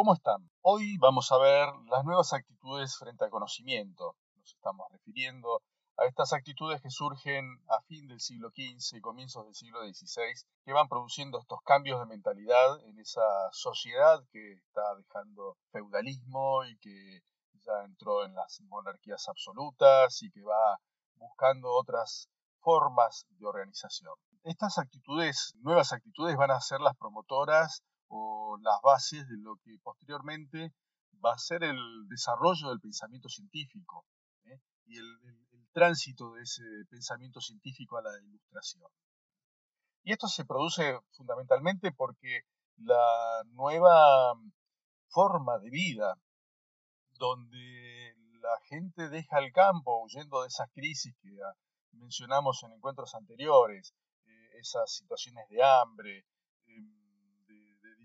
¿cómo 0.00 0.14
están? 0.14 0.50
Hoy 0.62 0.96
vamos 0.96 1.30
a 1.30 1.36
ver 1.36 1.68
las 1.90 2.06
nuevas 2.06 2.32
actitudes 2.32 2.96
frente 2.96 3.22
al 3.22 3.30
conocimiento. 3.30 4.16
Nos 4.34 4.54
estamos 4.54 4.90
refiriendo 4.90 5.60
a 5.98 6.06
estas 6.06 6.32
actitudes 6.32 6.80
que 6.80 6.88
surgen 6.88 7.44
a 7.68 7.82
fin 7.82 8.08
del 8.08 8.18
siglo 8.18 8.48
XV 8.48 8.96
y 8.96 9.00
comienzos 9.02 9.44
del 9.44 9.54
siglo 9.54 9.80
XVI, 9.82 10.40
que 10.64 10.72
van 10.72 10.88
produciendo 10.88 11.38
estos 11.38 11.60
cambios 11.66 12.00
de 12.00 12.06
mentalidad 12.06 12.82
en 12.86 12.98
esa 12.98 13.20
sociedad 13.52 14.24
que 14.32 14.52
está 14.52 14.80
dejando 14.96 15.58
feudalismo 15.70 16.64
y 16.64 16.78
que 16.78 17.20
ya 17.60 17.84
entró 17.84 18.24
en 18.24 18.34
las 18.34 18.58
monarquías 18.70 19.28
absolutas 19.28 20.22
y 20.22 20.30
que 20.30 20.40
va 20.40 20.80
buscando 21.16 21.74
otras 21.74 22.30
formas 22.60 23.26
de 23.38 23.46
organización. 23.46 24.14
Estas 24.44 24.78
actitudes, 24.78 25.52
nuevas 25.58 25.92
actitudes, 25.92 26.38
van 26.38 26.52
a 26.52 26.60
ser 26.62 26.80
las 26.80 26.96
promotoras 26.96 27.82
o 28.10 28.58
las 28.60 28.80
bases 28.82 29.28
de 29.28 29.36
lo 29.38 29.56
que 29.64 29.78
posteriormente 29.82 30.74
va 31.24 31.32
a 31.32 31.38
ser 31.38 31.62
el 31.64 32.08
desarrollo 32.08 32.68
del 32.68 32.80
pensamiento 32.80 33.28
científico 33.28 34.04
¿eh? 34.44 34.60
y 34.86 34.98
el, 34.98 35.06
tránsito 35.72 36.32
de 36.32 36.42
ese 36.42 36.64
pensamiento 36.90 37.40
científico 37.40 37.96
a 37.96 38.02
la 38.02 38.10
ilustración. 38.24 38.90
Y 40.02 40.10
esto 40.12 40.26
se 40.26 40.44
produce 40.44 40.98
fundamentalmente 41.12 41.92
porque 41.92 42.40
la 42.78 43.44
nueva 43.52 44.34
forma 45.10 45.60
de 45.60 45.70
vida, 45.70 46.16
donde 47.10 48.16
la 48.40 48.58
gente 48.64 49.08
deja 49.10 49.38
el 49.38 49.52
campo 49.52 50.02
huyendo 50.02 50.42
de 50.42 50.48
esas 50.48 50.68
crisis 50.72 51.14
que 51.22 51.38
mencionamos 51.92 52.60
en 52.64 52.72
encuentros 52.72 53.14
anteriores, 53.14 53.94
eh, 54.26 54.58
esas 54.58 54.92
situaciones 54.92 55.48
de 55.50 55.62
hambre, 55.62 56.24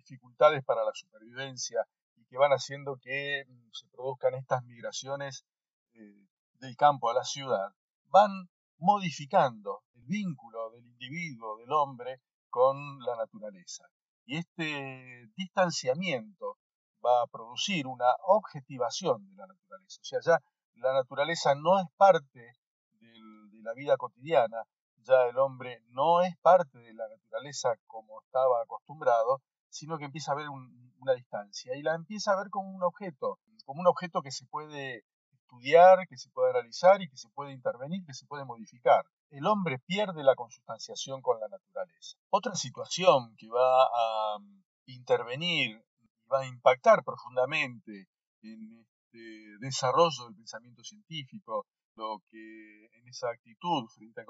dificultades 0.06 0.64
para 0.64 0.84
la 0.84 0.92
supervivencia 0.94 1.86
y 2.16 2.26
que 2.26 2.38
van 2.38 2.52
haciendo 2.52 2.98
que 3.02 3.46
mm, 3.48 3.70
se 3.72 3.88
produzcan 3.90 4.36
estas 4.36 4.64
migraciones 4.64 5.46
eh, 5.94 6.28
del 6.60 6.76
campo 6.76 7.10
a 7.10 7.14
la 7.14 7.24
ciudad, 7.24 7.74
van 8.10 8.50
modificando 8.78 9.84
el 9.96 10.04
vínculo 10.06 10.70
del 10.72 10.86
individuo, 10.86 11.58
del 11.58 11.72
hombre, 11.72 12.22
con 12.50 13.00
la 13.00 13.16
naturaleza. 13.18 13.84
Y 14.26 14.38
este 14.38 15.30
distanciamiento 15.36 16.58
va 17.06 17.24
a 17.24 17.28
producir 17.28 17.88
una 17.88 18.08
objetivación 18.24 19.28
de 19.28 19.36
la 19.36 19.48
naturaleza. 19.48 20.00
O 20.02 20.06
sea, 20.06 20.20
ya 20.24 20.40
la 20.76 20.94
naturaleza 20.94 21.54
no 21.56 21.80
es 21.80 21.86
parte 21.98 22.54
de 23.00 23.62
la 23.62 23.74
vida 23.74 23.98
cotidiana, 23.98 24.64
ya 25.06 25.28
el 25.28 25.38
hombre 25.38 25.82
no 25.90 26.22
es 26.22 26.36
parte 26.42 26.80
de 26.80 26.94
la 26.94 27.08
naturaleza 27.08 27.76
como 27.86 28.22
estaba 28.22 28.62
acostumbrado, 28.62 29.42
sino 29.76 29.98
que 29.98 30.06
empieza 30.06 30.32
a 30.32 30.36
ver 30.36 30.48
una 30.50 31.14
distancia 31.14 31.76
y 31.76 31.82
la 31.82 31.96
empieza 31.96 32.32
a 32.32 32.38
ver 32.38 32.50
como 32.50 32.72
un 32.72 32.82
objeto, 32.82 33.40
como 33.66 33.82
un 33.82 33.88
objeto 33.88 34.22
que 34.22 34.32
se 34.32 34.46
puede 34.46 35.04
estudiar, 35.34 36.08
que 36.08 36.18
se 36.18 36.30
puede 36.30 36.52
analizar 36.52 37.02
y 37.02 37.10
que 37.10 37.18
se 37.18 37.28
puede 37.30 37.52
intervenir, 37.52 38.06
que 38.06 38.14
se 38.14 38.26
puede 38.26 38.46
modificar. 38.46 39.06
El 39.30 39.46
hombre 39.46 39.80
pierde 39.80 40.24
la 40.24 40.36
consustanciación 40.36 41.22
con 41.22 41.42
la 41.42 41.50
naturaleza. 41.50 42.18
Otra 42.30 42.56
situación 42.56 43.36
que 43.38 43.50
va 43.50 43.84
a 43.84 44.40
mm, 44.40 44.64
intervenir 44.86 45.84
y 46.00 46.28
va 46.32 46.40
a 46.40 46.48
impactar 46.48 47.04
profundamente 47.04 48.08
en 48.44 48.80
este 48.80 49.58
desarrollo 49.60 50.24
del 50.26 50.36
pensamiento 50.36 50.86
científico, 50.86 51.68
lo 51.96 52.22
que 52.30 52.86
en 52.94 53.08
esa 53.10 53.30
actitud 53.30 53.90
frente 53.94 54.22
al 54.22 54.28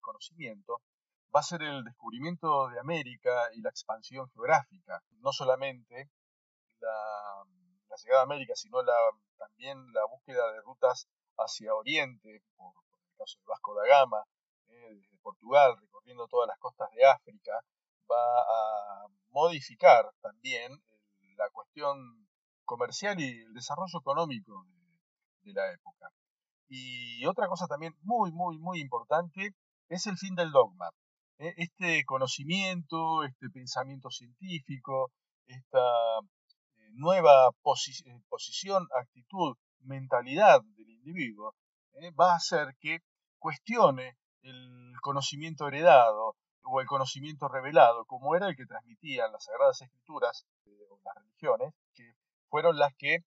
conocimiento, 0.00 0.80
va 1.36 1.40
a 1.40 1.42
ser 1.42 1.62
el 1.62 1.84
descubrimiento 1.84 2.68
de 2.70 2.80
América 2.80 3.50
y 3.52 3.60
la 3.60 3.68
expansión 3.68 4.26
geográfica. 4.30 5.02
No 5.20 5.32
solamente 5.32 6.08
la, 6.80 7.44
llegada 8.02 8.22
a 8.22 8.24
América, 8.24 8.54
sino 8.56 8.78
también 9.36 9.76
la 9.92 10.06
búsqueda 10.06 10.50
de 10.52 10.62
rutas 10.62 11.06
hacia 11.36 11.74
Oriente, 11.74 12.42
por, 12.56 12.72
el 12.90 13.16
caso 13.18 13.38
de 13.38 13.44
Vasco 13.48 13.74
da 13.74 13.86
Gama, 13.86 14.24
eh, 14.68 14.94
desde 14.94 15.18
Portugal, 15.18 15.76
recorriendo 15.78 16.26
todas 16.26 16.48
las 16.48 16.58
costas 16.58 16.90
de 16.92 17.04
África, 17.04 17.52
va 18.10 18.40
a 18.40 19.06
modificar 19.28 20.10
también 20.22 20.72
la 21.36 21.50
cuestión 21.50 22.28
comercial 22.64 23.20
y 23.20 23.42
el 23.42 23.52
desarrollo 23.52 23.98
económico 23.98 24.64
de 25.42 25.52
la 25.52 25.70
época. 25.70 26.10
Y 26.68 27.26
otra 27.26 27.46
cosa 27.46 27.66
también 27.66 27.94
muy, 28.00 28.32
muy, 28.32 28.58
muy 28.58 28.80
importante 28.80 29.54
es 29.88 30.06
el 30.06 30.16
fin 30.16 30.34
del 30.34 30.50
dogma. 30.50 30.90
E, 31.38 31.52
este 31.58 32.04
conocimiento, 32.06 33.22
este 33.24 33.50
pensamiento 33.50 34.10
científico, 34.10 35.10
esta 35.46 35.86
eh, 36.18 36.90
nueva 36.92 37.48
eh, 37.48 38.20
posición, 38.28 38.86
actitud, 38.98 39.56
mentalidad 39.80 40.62
del 40.76 40.90
individuo, 40.90 41.54
eh, 42.00 42.10
va 42.12 42.32
a 42.32 42.36
hacer 42.36 42.74
que 42.80 43.00
cuestione 43.38 44.16
el 44.42 44.94
conocimiento 45.02 45.68
heredado 45.68 46.36
o 46.64 46.80
el 46.80 46.86
conocimiento 46.86 47.48
revelado, 47.48 48.06
como 48.06 48.34
era 48.34 48.48
el 48.48 48.56
que 48.56 48.66
transmitían 48.66 49.30
las 49.30 49.44
Sagradas 49.44 49.82
Escrituras 49.82 50.46
o 50.90 50.98
las 51.04 51.14
religiones, 51.16 51.74
que 51.94 52.14
fueron 52.48 52.78
las 52.78 52.92
que 52.96 53.18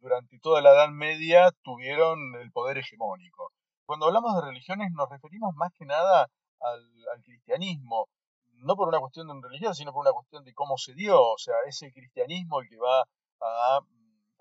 durante 0.00 0.38
toda 0.38 0.60
la 0.60 0.70
Edad 0.70 0.90
Media 0.90 1.50
tuvieron 1.62 2.36
el 2.36 2.52
poder 2.52 2.78
hegemónico. 2.78 3.52
Cuando 3.84 4.06
hablamos 4.06 4.36
de 4.36 4.42
religiones 4.42 4.92
nos 4.92 5.08
referimos 5.10 5.54
más 5.56 5.72
que 5.76 5.86
nada 5.86 6.28
al, 6.60 7.22
cristianismo, 7.22 8.08
no 8.54 8.76
por 8.76 8.88
una 8.88 9.00
cuestión 9.00 9.26
de 9.26 9.32
un 9.34 9.42
religioso, 9.42 9.74
sino 9.74 9.92
por 9.92 10.02
una 10.02 10.12
cuestión 10.12 10.44
de 10.44 10.54
cómo 10.54 10.76
se 10.76 10.94
dio, 10.94 11.20
o 11.20 11.38
sea, 11.38 11.54
es 11.66 11.82
el 11.82 11.92
cristianismo 11.92 12.60
el 12.60 12.68
que 12.68 12.78
va 12.78 13.06
a, 13.40 13.80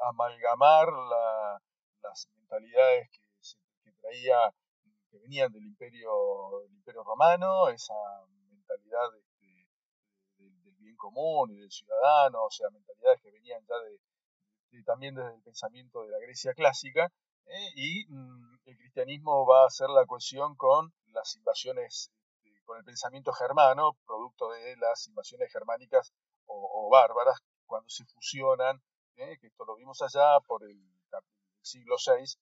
amalgamar 0.10 0.88
las 2.02 2.28
mentalidades 2.36 3.10
que, 3.10 3.22
se, 3.40 3.58
traía, 4.02 4.54
que 5.10 5.18
venían 5.20 5.52
del 5.52 5.64
imperio, 5.64 6.12
del 6.64 6.74
imperio 6.74 7.04
romano, 7.04 7.70
esa 7.70 7.94
mentalidad 8.50 9.12
del 9.12 9.24
bien 10.80 10.96
común 10.98 11.52
y 11.52 11.58
del 11.58 11.72
ciudadano, 11.72 12.44
o 12.44 12.52
sea, 12.52 12.70
mentalidades 12.70 13.22
que 13.22 13.32
venían 13.32 13.66
ya 13.68 13.76
de, 13.80 14.84
también 14.84 15.16
desde 15.16 15.34
el 15.34 15.42
pensamiento 15.42 16.04
de 16.04 16.10
la 16.10 16.20
Grecia 16.20 16.54
clásica, 16.54 17.12
¿eh? 17.46 17.72
y 17.76 18.06
mm, 18.08 18.60
el 18.66 18.78
cristianismo 18.78 19.46
va 19.46 19.64
a 19.64 19.68
hacer 19.68 19.90
la 19.90 20.06
cohesión 20.06 20.56
con 20.56 20.94
las 21.16 21.36
invasiones, 21.36 22.12
este, 22.44 22.62
con 22.66 22.78
el 22.78 22.84
pensamiento 22.84 23.32
germano, 23.34 23.98
producto 24.06 24.50
de 24.52 24.76
las 24.78 25.08
invasiones 25.08 25.52
germánicas 25.52 26.14
o, 26.46 26.90
bárbaras, 26.92 27.40
cuando 27.66 27.90
se 27.90 28.06
fusionan, 28.06 28.82
¿eh? 29.16 29.38
que 29.40 29.48
esto 29.48 29.66
lo 29.66 29.76
vimos 29.76 30.02
allá 30.02 30.40
por 30.42 30.64
el, 30.64 30.80
siglo 31.62 31.96
VI, 31.98 32.38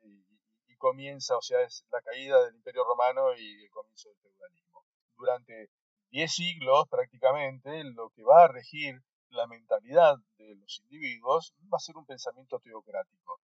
y, 0.00 0.76
comienza, 0.78 1.36
o 1.36 1.42
sea, 1.42 1.60
es 1.60 1.84
la 1.92 2.00
caída 2.00 2.42
del 2.42 2.56
imperio 2.56 2.82
romano 2.84 3.36
y 3.36 3.64
el 3.64 3.70
comienzo 3.70 4.08
del 4.08 4.18
feudalismo. 4.18 4.84
Durante 5.14 5.70
diez 6.10 6.32
siglos 6.32 6.88
prácticamente, 6.88 7.84
lo 7.84 8.10
que 8.10 8.24
va 8.24 8.44
a 8.44 8.48
regir 8.48 9.00
la 9.28 9.46
mentalidad 9.46 10.16
de 10.38 10.56
los 10.56 10.80
individuos 10.80 11.54
va 11.72 11.76
a 11.76 11.78
ser 11.78 11.96
un 11.96 12.04
pensamiento 12.04 12.58
teocrático 12.58 13.40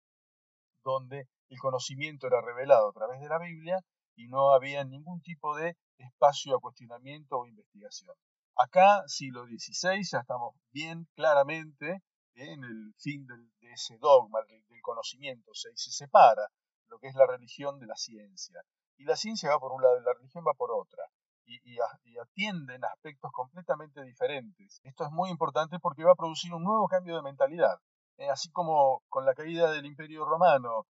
donde 0.84 1.28
el 1.50 1.60
conocimiento 1.60 2.28
era 2.28 2.42
revelado 2.42 2.90
a 2.90 2.94
través 2.94 3.20
de 3.20 3.30
la 3.30 3.40
Biblia 3.40 3.80
y 4.16 4.28
no 4.28 4.52
había 4.52 4.84
ningún 4.84 5.22
tipo 5.22 5.56
de 5.56 5.78
espacio 5.98 6.56
a 6.56 6.60
cuestionamiento 6.60 7.40
o 7.40 7.48
investigación. 7.48 8.16
Acá, 8.56 9.04
siglo 9.08 9.46
XVI, 9.46 10.04
ya 10.04 10.20
estamos 10.20 10.56
bien 10.72 11.08
claramente 11.16 12.04
en 12.36 12.64
el 12.64 12.94
fin 12.98 13.26
de 13.26 13.72
ese 13.74 13.98
dogma 13.98 14.40
del, 14.48 14.64
conocimiento, 14.82 15.52
se, 15.54 15.70
se 15.76 15.92
separa 15.92 16.50
lo 16.88 17.00
que 17.00 17.08
es 17.08 17.16
la 17.16 17.26
religión 17.26 17.80
de 17.80 17.88
la 17.88 17.96
ciencia. 17.96 18.62
Y 18.98 19.06
la 19.06 19.16
ciencia 19.16 19.50
va 19.50 19.60
por 19.60 19.72
un 19.72 19.82
lado 19.82 19.98
y 19.98 20.04
la 20.04 20.14
religión 20.14 20.44
va 20.48 20.54
por 20.54 20.72
otra. 20.72 21.04
Y, 21.46 21.78
atienden 22.20 22.86
aspectos 22.86 23.32
completamente 23.34 24.02
diferentes. 24.04 24.80
Esto 24.84 25.04
es 25.04 25.12
muy 25.12 25.30
importante 25.30 25.80
porque 25.80 26.04
va 26.04 26.12
a 26.12 26.16
producir 26.16 26.54
un 26.54 26.64
nuevo 26.64 26.88
cambio 26.88 27.16
de 27.16 27.22
mentalidad. 27.22 27.80
Eh, 28.18 28.30
así 28.30 28.50
como 28.52 29.04
con 29.10 29.26
la 29.26 29.34
caída 29.34 29.72
del 29.72 29.86
Imperio 29.86 30.26
Romano 30.26 30.86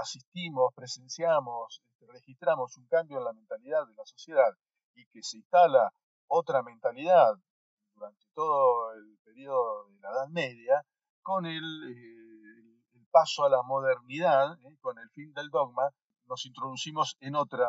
asistimos, 0.00 0.72
presenciamos, 0.74 1.82
este, 1.84 2.06
registramos 2.12 2.76
un 2.76 2.86
cambio 2.86 3.18
en 3.18 3.24
la 3.24 3.32
mentalidad 3.32 3.86
de 3.86 3.94
la 3.94 4.04
sociedad 4.04 4.52
y 4.94 5.06
que 5.06 5.22
se 5.22 5.38
instala 5.38 5.92
otra 6.26 6.62
mentalidad 6.62 7.34
durante 7.94 8.26
todo 8.34 8.92
el 8.94 9.18
periodo 9.24 9.88
de 9.88 10.00
la 10.00 10.10
Edad 10.10 10.28
Media, 10.28 10.82
con 11.22 11.46
el, 11.46 11.62
eh, 11.62 13.02
paso 13.10 13.44
a 13.44 13.50
la 13.50 13.62
modernidad, 13.62 14.56
con 14.80 14.98
el 14.98 15.10
fin 15.10 15.34
del 15.34 15.50
dogma, 15.50 15.90
nos 16.26 16.46
introducimos 16.46 17.16
en 17.20 17.36
otra, 17.36 17.68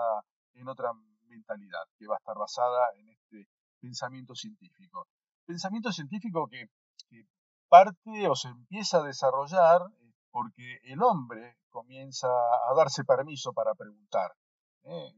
en 0.54 0.70
otra 0.70 0.94
mentalidad 1.28 1.84
que 1.98 2.08
va 2.08 2.16
a 2.16 2.18
estar 2.18 2.38
basada 2.38 2.88
en 2.96 3.10
este 3.10 3.50
pensamiento 3.82 4.36
científico. 4.36 5.08
Pensamiento 5.46 5.92
científico 5.92 6.48
que 6.48 6.70
parte 7.68 8.28
o 8.30 8.36
se 8.36 8.50
empieza 8.50 9.00
a 9.00 9.04
desarrollar 9.04 9.82
eh, 9.82 10.03
porque 10.34 10.80
el 10.86 11.02
hombre 11.04 11.58
comienza 11.70 12.28
a 12.28 12.74
darse 12.76 13.04
permiso 13.06 13.54
para 13.54 13.76
preguntar. 13.76 14.32
¿eh? 14.84 15.14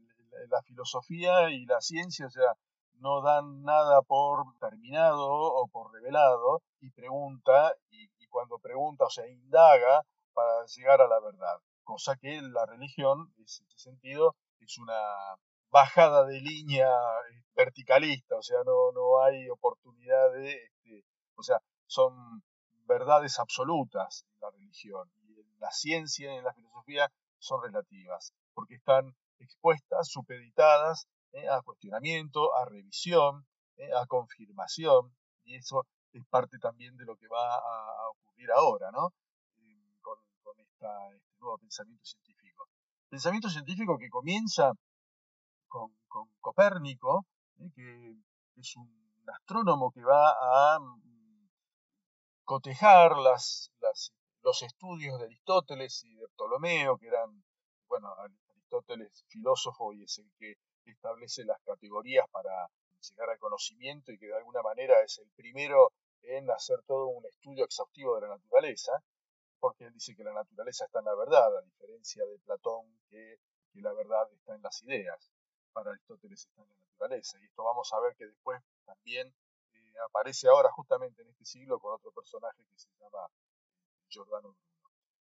La 0.50 0.60
filosofía 0.62 1.48
y 1.50 1.64
la 1.64 1.80
ciencia, 1.80 2.28
sea, 2.28 2.52
no 3.00 3.22
dan 3.22 3.62
nada 3.62 4.02
por 4.02 4.44
terminado 4.60 5.26
o 5.26 5.66
por 5.68 5.90
revelado 5.90 6.62
y 6.80 6.90
pregunta, 6.90 7.72
y, 7.88 8.06
cuando 8.28 8.58
pregunta, 8.58 9.06
o 9.06 9.10
sea, 9.10 9.26
indaga 9.26 10.02
para 10.34 10.66
llegar 10.66 11.00
a 11.00 11.08
la 11.08 11.18
verdad. 11.20 11.58
Cosa 11.82 12.16
que 12.16 12.42
la 12.42 12.66
religión, 12.66 13.32
en 13.38 13.44
ese 13.44 13.64
sentido, 13.76 14.36
es 14.60 14.76
una 14.76 15.00
bajada 15.70 16.26
de 16.26 16.40
línea 16.42 16.88
eh, 16.88 17.42
verticalista, 17.54 18.36
o 18.36 18.42
sea, 18.42 18.58
no, 18.66 18.92
no 18.92 19.22
hay 19.22 19.48
oportunidad 19.48 20.32
de, 20.32 20.52
este, 20.52 21.04
o 21.36 21.42
sea, 21.42 21.58
son 21.86 22.42
verdades 22.86 23.38
absolutas 23.38 24.24
en 24.34 24.40
la 24.40 24.50
religión 24.50 25.10
y 25.28 25.40
en 25.40 25.60
la 25.60 25.70
ciencia 25.70 26.32
y 26.32 26.36
en 26.36 26.44
la 26.44 26.54
filosofía 26.54 27.10
son 27.38 27.62
relativas, 27.62 28.32
porque 28.54 28.76
están 28.76 29.14
expuestas, 29.38 30.08
supeditadas 30.08 31.06
eh, 31.32 31.48
a 31.48 31.60
cuestionamiento, 31.62 32.54
a 32.56 32.64
revisión, 32.64 33.46
eh, 33.76 33.92
a 33.92 34.06
confirmación, 34.06 35.14
y 35.44 35.56
eso 35.56 35.86
es 36.12 36.24
parte 36.26 36.58
también 36.58 36.96
de 36.96 37.04
lo 37.04 37.16
que 37.16 37.28
va 37.28 37.56
a, 37.56 38.08
ocurrir 38.10 38.50
ahora, 38.52 38.90
¿no? 38.90 39.12
con, 40.00 40.18
este 40.58 40.86
nuevo 41.38 41.58
pensamiento 41.58 42.04
científico. 42.04 42.68
Pensamiento 43.08 43.50
científico 43.50 43.98
que 43.98 44.08
comienza 44.08 44.72
con, 45.68 45.90
Copérnico, 46.40 47.26
eh, 47.58 47.70
que 47.74 48.16
es 48.56 48.76
un 48.76 48.88
astrónomo 49.28 49.90
que 49.90 50.02
va 50.02 50.30
a 50.30 50.78
cotejar 52.46 53.16
las, 53.18 53.72
los 54.42 54.62
estudios 54.62 55.18
de 55.18 55.26
Aristóteles 55.26 56.04
y 56.04 56.14
de 56.14 56.28
Ptolomeo, 56.28 56.96
que 56.96 57.08
eran, 57.08 57.44
bueno, 57.88 58.14
Aristóteles 58.48 59.24
filósofo 59.28 59.92
y 59.92 60.04
es 60.04 60.18
el 60.18 60.30
que 60.38 60.54
establece 60.84 61.44
las 61.44 61.60
categorías 61.62 62.24
para 62.30 62.70
llegar 63.00 63.30
al 63.30 63.38
conocimiento 63.38 64.12
y 64.12 64.18
que 64.18 64.26
de 64.26 64.36
alguna 64.36 64.62
manera 64.62 64.94
es 65.02 65.18
el 65.18 65.28
primero 65.34 65.92
en 66.22 66.48
hacer 66.50 66.82
todo 66.86 67.06
un 67.08 67.26
estudio 67.26 67.64
exhaustivo 67.64 68.14
de 68.14 68.22
la 68.22 68.36
naturaleza, 68.36 68.92
porque 69.58 69.84
él 69.84 69.92
dice 69.92 70.14
que 70.14 70.22
la 70.22 70.32
naturaleza 70.32 70.84
está 70.84 71.00
en 71.00 71.06
la 71.06 71.14
verdad, 71.16 71.56
a 71.56 71.62
diferencia 71.62 72.24
de 72.24 72.38
Platón, 72.38 72.86
que, 73.10 73.38
la 73.74 73.92
verdad 73.92 74.26
está 74.32 74.54
en 74.54 74.62
las 74.62 74.82
ideas. 74.82 75.30
Para 75.72 75.90
Aristóteles 75.90 76.46
está 76.46 76.62
en 76.62 76.68
la 76.68 76.76
naturaleza. 76.92 77.38
Y 77.38 77.44
esto 77.44 77.62
vamos 77.62 77.92
a 77.92 78.00
ver 78.00 78.16
que 78.16 78.24
después 78.24 78.62
también 78.86 79.34
aparece 80.08 80.48
ahora 80.48 80.70
justamente 80.72 81.22
en 81.22 81.28
este 81.28 81.44
siglo 81.44 81.78
con 81.78 81.94
otro 81.94 82.10
personaje 82.12 82.64
que 82.70 82.78
se 82.78 82.90
llama 82.98 83.26
eh, 83.26 84.06
Giordano 84.08 84.48
Bruno. 84.48 84.66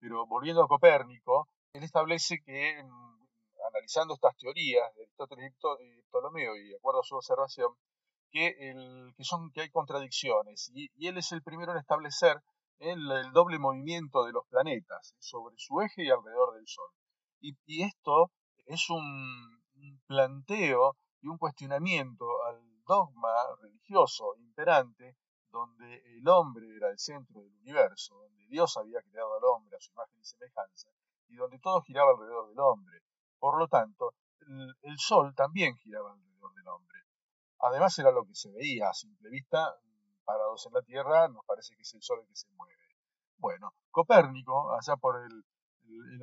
Pero 0.00 0.26
volviendo 0.26 0.62
a 0.62 0.69
Copérnico, 0.69 1.49
él 1.72 1.84
establece 1.84 2.40
que 2.44 2.82
mm, 2.82 3.19
analizando 3.69 4.14
estas 4.14 4.37
teorías 4.37 4.94
de 4.94 5.02
Aristóteles 5.02 5.52
y 5.81 6.02
Ptolomeo 6.10 6.56
y 6.56 6.69
de 6.69 6.76
acuerdo 6.76 7.00
a 7.00 7.05
su 7.05 7.16
observación, 7.16 7.75
que, 8.31 8.55
hay 9.56 9.70
contradicciones. 9.70 10.70
Y, 10.75 11.06
él 11.06 11.19
es 11.19 11.32
el 11.32 11.43
primero 11.43 11.72
en 11.72 11.78
establecer 11.78 12.40
el, 12.78 13.32
doble 13.32 13.58
movimiento 13.58 14.25
de 14.25 14.32
los 14.32 14.46
planetas 14.49 15.14
sobre 15.19 15.56
su 15.58 15.81
eje 15.81 16.05
y 16.05 16.10
alrededor 16.10 16.55
del 16.55 16.66
Sol. 16.66 16.90
Y, 17.40 17.82
esto 17.82 18.31
es 18.66 18.88
un, 18.90 19.58
planteo 20.06 20.96
y 21.22 21.28
un 21.28 21.38
cuestionamiento 21.38 22.26
al 22.46 22.60
dogma 22.88 23.29
religioso 23.61 24.35
imperante 24.38 25.19
donde 25.50 26.02
el 26.17 26.26
hombre 26.26 26.67
era 26.75 26.88
el 26.88 26.99
centro 26.99 27.43
del 27.43 27.52
universo, 27.61 28.14
donde 28.17 28.46
Dios 28.46 28.76
había 28.79 29.02
creado 29.02 29.37
al 29.37 29.44
hombre 29.44 29.76
a 29.76 29.81
su 29.81 29.93
imagen 29.93 30.19
y 30.19 30.25
semejanza, 30.25 30.88
y 31.29 31.37
donde 31.37 31.58
todo 31.58 31.82
giraba 31.82 32.12
alrededor 32.12 32.49
del 32.49 32.58
hombre. 32.61 33.02
Por 33.38 33.58
lo 33.58 33.69
tanto, 33.69 34.14
el, 34.40 34.99
Sol 34.99 35.35
también 35.35 35.76
giraba 35.76 36.12
alrededor 36.12 36.55
del 36.55 36.69
hombre. 36.69 36.99
Además 37.61 37.99
era 37.99 38.11
lo 38.11 38.25
que 38.25 38.35
se 38.35 38.50
veía 38.50 38.88
a 38.88 38.94
simple 38.94 39.29
vista, 39.29 39.75
parados 40.25 40.67
en 40.67 40.73
la 40.73 40.82
Tierra, 40.82 41.29
nos 41.29 41.44
parece 41.44 41.76
que 41.76 41.82
es 41.82 41.94
el 41.94 42.02
Sol 42.02 42.20
el 42.23 42.26
que 42.26 42.37
se 42.37 42.49
mueve. 42.55 42.75
Bueno, 43.37 43.75
Copérnico, 43.91 44.73
allá 44.73 44.96
por 44.96 45.17
el, 45.23 45.44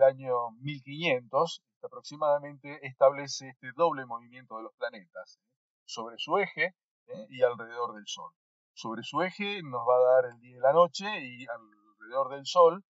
año 0.02 0.52
1500, 0.62 1.64
aproximadamente 1.84 2.86
establece 2.86 3.50
este 3.50 3.72
doble 3.76 4.06
movimiento 4.06 4.58
de 4.58 4.64
los 4.64 4.74
planetas 4.76 5.40
¿eh? 5.42 5.55
Sobre 5.86 6.18
su 6.18 6.38
eje 6.38 6.76
¿eh? 7.08 7.28
y 7.30 7.42
alrededor 7.44 7.96
del 7.96 8.08
Sol. 8.08 8.32
Sobre 8.74 9.04
su 9.04 9.22
eje 9.22 9.62
nos 9.64 9.88
va 9.88 9.96
a 9.96 10.16
dar 10.16 10.32
el 10.32 10.40
día 10.42 10.58
y 10.58 10.60
la 10.60 10.74
noche 10.74 11.06
y 11.22 11.46
alrededor 11.48 12.30
del 12.30 12.46
Sol 12.46 12.84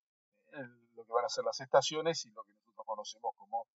lo 0.95 1.03
que 1.06 1.13
van 1.13 1.25
a 1.25 1.30
ser 1.30 1.44
las 1.44 1.59
estaciones 1.59 2.25
y 2.25 2.31
lo 2.31 2.44
que 2.44 2.53
nosotros 2.53 2.86
conocemos 2.86 3.33
como 3.36 3.68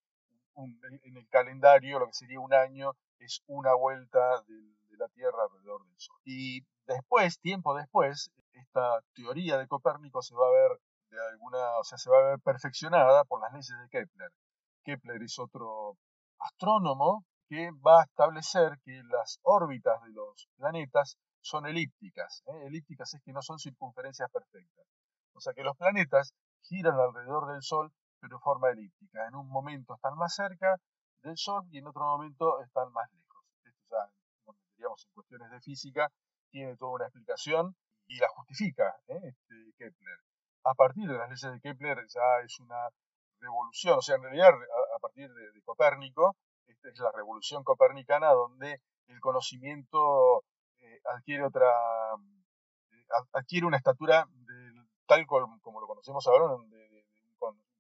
en 0.57 1.17
el 1.17 1.29
calendario, 1.29 1.99
lo 1.99 2.07
que 2.07 2.13
sería 2.13 2.41
un 2.41 2.53
año, 2.53 2.93
es 3.19 3.43
una 3.47 3.75
vuelta 3.75 4.43
de, 4.47 4.77
la 4.99 5.09
Tierra 5.09 5.45
alrededor 5.45 5.83
del 5.87 5.99
Sol. 5.99 6.21
Y 6.27 6.61
después, 6.87 7.41
tiempo 7.41 7.75
después, 7.75 8.31
esta 8.53 9.01
teoría 9.15 9.57
de 9.57 9.67
Copérnico 9.67 10.21
se 10.21 10.35
va 10.35 10.47
a 10.47 10.51
ver 10.51 10.79
de 11.11 11.17
alguna, 11.31 11.79
o 11.79 11.85
sea, 11.85 11.97
se 11.97 12.11
va 12.11 12.19
a 12.19 12.31
ver 12.31 12.41
perfeccionada 12.41 13.25
por 13.25 13.41
las 13.41 13.53
leyes 13.53 13.69
de 13.69 13.89
Kepler. 13.89 14.31
Kepler 14.85 15.23
es 15.23 15.39
otro 15.39 15.97
astrónomo 16.39 17.25
que 17.51 17.73
va 17.85 18.01
a 18.01 18.05
establecer 18.05 18.79
que 18.85 19.03
las 19.11 19.41
órbitas 19.43 20.01
de 20.05 20.13
los 20.13 20.49
planetas 20.57 21.19
son 21.41 21.67
elípticas. 21.67 22.45
¿eh? 22.47 22.67
Elípticas 22.67 23.13
es 23.15 23.23
que 23.23 23.33
no 23.33 23.43
son 23.43 23.59
circunferencias 23.59 24.31
perfectas. 24.31 24.87
O 25.35 25.41
sea 25.41 25.53
que 25.53 25.65
los 25.65 25.77
planetas 25.77 26.33
giran 26.63 26.95
alrededor 26.95 27.53
del 27.53 27.63
Sol 27.63 27.93
pero 28.21 28.37
de 28.37 28.41
forma 28.41 28.71
elíptica. 28.71 29.27
En 29.27 29.35
un 29.35 29.49
momento 29.49 29.95
están 29.95 30.17
más 30.17 30.35
cerca 30.35 30.77
del 31.23 31.37
Sol 31.37 31.67
y 31.71 31.79
en 31.79 31.89
otro 31.89 32.03
momento 32.05 32.63
están 32.63 32.93
más 32.93 33.11
lejos. 33.13 33.45
Esto 33.65 33.83
ya, 33.91 34.53
meteríamos 34.53 35.05
en 35.07 35.13
cuestiones 35.13 35.51
de 35.51 35.61
física, 35.61 36.13
tiene 36.51 36.77
toda 36.77 36.93
una 36.93 37.05
explicación 37.07 37.75
y 38.07 38.19
la 38.19 38.29
justifica 38.29 38.95
¿eh? 39.09 39.21
este, 39.25 39.73
Kepler. 39.77 40.19
A 40.65 40.75
partir 40.75 41.09
de 41.09 41.17
las 41.17 41.29
leyes 41.29 41.51
de 41.51 41.61
Kepler 41.61 41.99
ya 42.07 42.45
es 42.45 42.61
una 42.61 42.89
revolución, 43.41 43.99
o 43.99 44.03
sea, 44.03 44.17
en 44.17 44.23
realidad 44.23 44.53
a, 44.53 44.99
partir 45.01 45.33
de, 45.33 45.63
Copérnico, 45.65 46.37
esta 46.67 46.89
es 46.89 46.99
la 46.99 47.13
revolución 47.13 47.65
copernicana 47.65 48.33
donde 48.33 48.81
el 49.07 49.21
conocimiento 49.21 50.45
eh, 50.79 51.01
adquiere 51.15 51.45
otra, 51.45 51.69
eh, 52.93 53.07
adquiere 53.33 53.67
una 53.67 53.77
estatura 53.77 54.27
tal 55.07 55.27
como, 55.27 55.81
lo 55.81 55.87
conocemos 55.89 56.25
ahora, 56.29 56.47
donde 56.47 56.81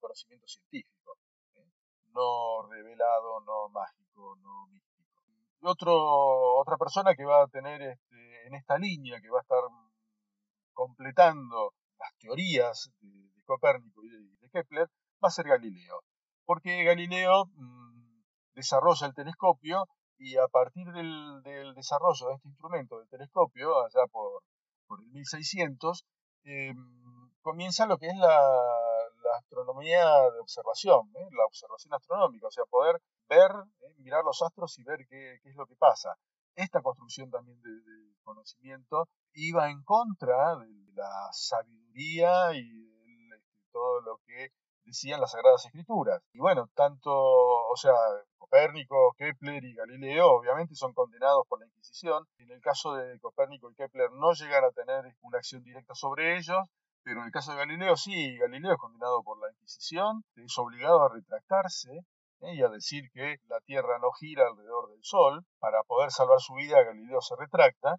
conocimiento 0.00 0.48
científico, 0.48 1.16
¿eh? 1.54 1.70
no 2.12 2.66
revelado, 2.68 3.40
no 3.40 3.68
mágico, 3.68 4.36
no 4.42 4.66
místico. 4.66 5.22
Y 5.60 5.66
otra 5.66 6.76
persona 6.76 7.14
que 7.14 7.24
va 7.24 7.44
a 7.44 7.46
tener 7.46 7.80
este, 7.82 8.46
en 8.46 8.54
esta 8.54 8.78
línea, 8.78 9.20
que 9.20 9.30
va 9.30 9.38
a 9.38 9.42
estar 9.42 9.62
completando 10.72 11.74
las 11.98 12.16
teorías 12.18 12.90
de, 13.00 13.30
Copérnico 13.44 14.04
y 14.04 14.10
de, 14.10 14.50
Kepler, 14.52 14.88
va 15.22 15.28
a 15.28 15.30
ser 15.30 15.46
Galileo. 15.48 16.02
Porque 16.44 16.84
Galileo 16.84 17.46
mm, 17.46 17.79
desarrolla 18.54 19.06
el 19.06 19.14
telescopio 19.14 19.86
y 20.18 20.36
a 20.36 20.46
partir 20.48 20.86
del, 20.92 21.42
desarrollo 21.74 22.28
de 22.28 22.34
este 22.34 22.48
instrumento, 22.48 22.98
del 22.98 23.08
telescopio, 23.08 23.84
allá 23.84 24.06
por, 24.10 24.42
por 24.86 25.00
el 25.00 25.08
1600, 25.08 26.04
eh, 26.44 26.74
comienza 27.42 27.86
lo 27.86 27.98
que 27.98 28.08
es 28.08 28.16
la, 28.16 28.40
astronomía 29.38 30.04
de 30.04 30.40
observación, 30.40 31.08
¿eh? 31.14 31.28
la 31.30 31.46
observación 31.46 31.94
astronómica, 31.94 32.48
o 32.48 32.50
sea, 32.50 32.64
poder 32.64 33.00
ver, 33.28 33.52
¿eh? 33.80 33.94
mirar 33.98 34.24
los 34.24 34.42
astros 34.42 34.76
y 34.78 34.82
ver 34.82 35.06
qué, 35.08 35.34
es 35.44 35.54
lo 35.54 35.66
que 35.66 35.76
pasa. 35.76 36.16
Esta 36.56 36.82
construcción 36.82 37.30
también 37.30 37.60
del 37.62 37.84
de 37.84 38.14
conocimiento 38.24 39.08
iba 39.34 39.70
en 39.70 39.84
contra 39.84 40.56
de 40.56 40.92
la 40.94 41.28
sabiduría 41.32 42.52
y 42.54 43.28
de 43.28 43.40
todo 43.70 44.00
lo 44.00 44.18
que 44.26 44.50
decían 44.90 45.20
las 45.20 45.30
Sagradas 45.32 45.64
Escrituras. 45.66 46.20
Y 46.32 46.40
bueno, 46.40 46.68
tanto, 46.74 47.10
o 47.12 47.76
sea, 47.76 47.94
Copérnico, 48.38 49.14
Kepler 49.16 49.64
y 49.64 49.74
Galileo 49.74 50.26
obviamente 50.26 50.74
son 50.74 50.92
condenados 50.92 51.46
por 51.48 51.60
la 51.60 51.66
Inquisición. 51.66 52.26
En 52.38 52.50
el 52.50 52.60
caso 52.60 52.94
de 52.94 53.18
Copérnico 53.20 53.70
y 53.70 53.74
Kepler 53.76 54.10
no 54.12 54.32
llegan 54.32 54.64
a 54.64 54.72
tener 54.72 55.14
una 55.22 55.38
acción 55.38 55.62
directa 55.62 55.94
sobre 55.94 56.36
ellos, 56.36 56.58
pero 57.04 57.20
en 57.20 57.26
el 57.26 57.32
caso 57.32 57.52
de 57.52 57.58
Galileo 57.58 57.96
sí, 57.96 58.36
Galileo 58.38 58.72
es 58.72 58.78
condenado 58.78 59.22
por 59.22 59.40
la 59.40 59.50
Inquisición, 59.52 60.24
es 60.34 60.58
obligado 60.58 61.04
a 61.04 61.08
retractarse 61.08 61.92
¿eh? 62.40 62.54
y 62.56 62.62
a 62.62 62.68
decir 62.68 63.04
que 63.14 63.36
la 63.46 63.60
Tierra 63.60 63.98
no 64.00 64.10
gira 64.10 64.48
alrededor 64.48 64.90
del 64.90 65.04
Sol. 65.04 65.44
Para 65.60 65.84
poder 65.84 66.10
salvar 66.10 66.40
su 66.40 66.54
vida, 66.54 66.82
Galileo 66.82 67.20
se 67.20 67.36
retracta. 67.38 67.96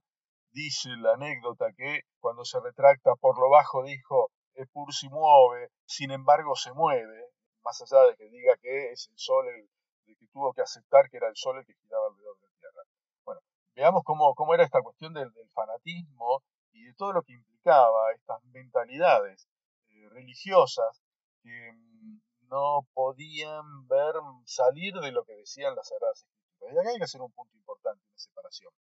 Dice 0.51 0.89
la 0.98 1.13
anécdota 1.13 1.67
que 1.77 2.01
cuando 2.19 2.43
se 2.43 2.60
retracta 2.60 3.15
por 3.15 3.39
lo 3.39 3.50
bajo 3.50 3.83
dijo, 3.83 4.31
pur 4.68 4.94
si 4.94 5.10
mueve, 5.10 5.72
sin 5.86 6.12
embargo 6.12 6.56
se 6.56 6.74
mueve, 6.74 7.32
más 7.63 7.82
allá 7.82 8.03
de 8.08 8.15
que 8.15 8.30
diga 8.30 8.56
que 8.58 8.91
es 8.91 9.08
el 9.08 9.18
Sol 9.18 9.48
el, 9.48 9.70
que 10.06 10.27
tuvo 10.27 10.53
que 10.53 10.62
aceptar 10.62 11.10
que 11.10 11.18
era 11.18 11.27
el 11.30 11.36
Sol 11.36 11.58
el 11.58 11.65
que 11.65 11.74
giraba 11.74 12.08
alrededor 12.08 12.38
de 12.38 12.48
la 12.48 12.53
Tierra. 12.60 12.84
Bueno, 13.25 13.41
veamos 13.75 14.03
cómo, 14.03 14.34
cómo 14.36 14.53
era 14.53 14.63
esta 14.63 14.82
cuestión 14.82 15.13
del, 15.13 15.32
fanatismo 15.53 16.44
y 16.72 16.84
de 16.84 16.94
todo 16.94 17.13
lo 17.13 17.24
que 17.24 17.34
implicaba 17.34 18.12
estas 18.13 18.44
mentalidades 18.46 19.48
eh, 19.89 20.10
religiosas 20.10 21.01
que 21.44 21.72
mm, 21.74 22.20
no 22.50 22.88
podían 22.94 23.88
ver 23.88 24.15
salir 24.46 24.94
de 24.96 25.12
lo 25.12 25.24
que 25.24 25.36
decían 25.36 25.75
las 25.75 25.88
Sagradas 25.88 26.24
Escrituras. 26.24 26.74
Y 26.74 26.77
acá 26.77 26.89
hay 26.89 26.98
que 26.98 27.03
hacer 27.03 27.22
un 27.22 27.32
punto 27.32 27.56
importante, 27.56 28.03
una 28.08 28.18
separación. 28.18 28.74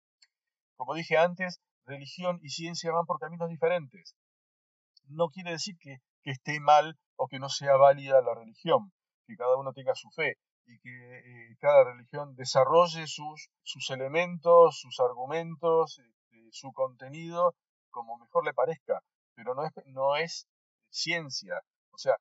Como 0.76 0.94
dije 0.94 1.16
antes, 1.16 1.60
religión 1.84 2.38
y 2.42 2.50
ciencia 2.50 2.92
van 2.92 3.06
por 3.06 3.18
caminos 3.18 3.48
diferentes. 3.48 4.14
No 5.08 5.28
quiere 5.28 5.52
decir 5.52 5.76
que, 5.80 5.98
esté 6.24 6.60
mal 6.60 6.98
o 7.16 7.26
que 7.26 7.38
no 7.38 7.48
sea 7.48 7.76
válida 7.76 8.20
la 8.20 8.34
religión, 8.34 8.92
que 9.26 9.36
cada 9.36 9.56
uno 9.56 9.72
tenga 9.72 9.94
su 9.94 10.10
fe 10.10 10.36
y 10.66 10.78
que 10.80 10.90
eh, 10.90 11.56
cada 11.58 11.84
religión 11.84 12.34
desarrolle 12.36 13.06
sus, 13.06 13.48
sus 13.62 13.88
elementos, 13.90 14.78
sus 14.78 15.00
argumentos, 15.00 15.98
este, 15.98 16.48
su 16.52 16.70
contenido 16.72 17.54
como 17.90 18.18
mejor 18.18 18.44
le 18.44 18.52
parezca, 18.52 19.00
pero 19.34 19.54
no 19.54 19.64
es, 19.64 19.72
no 19.86 20.16
es 20.16 20.46
ciencia. 20.90 21.62
O 21.92 21.98
sea, 21.98 22.16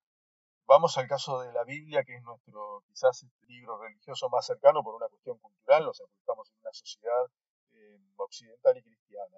vamos 0.65 0.98
al 0.98 1.08
caso 1.08 1.39
de 1.41 1.51
la 1.51 1.63
Biblia, 1.63 2.03
que 2.06 2.15
es 2.15 2.24
nuestro 2.24 2.84
quizás 2.88 3.24
este 3.24 3.46
libro 3.48 3.77
religioso 3.82 4.29
más 4.29 4.46
cercano 4.46 4.84
por 4.84 4.96
una 4.96 5.08
cuestión 5.08 5.38
cultural, 5.39 5.88
o 5.88 5.94
sea, 5.94 6.06
porque 6.06 6.20
estamos 6.20 6.50
en 6.51 6.60
una 6.60 6.74
sociedad 6.74 7.25
eh, 7.72 8.00
occidental 8.17 8.77
y 8.77 8.84
cristiana. 8.84 9.38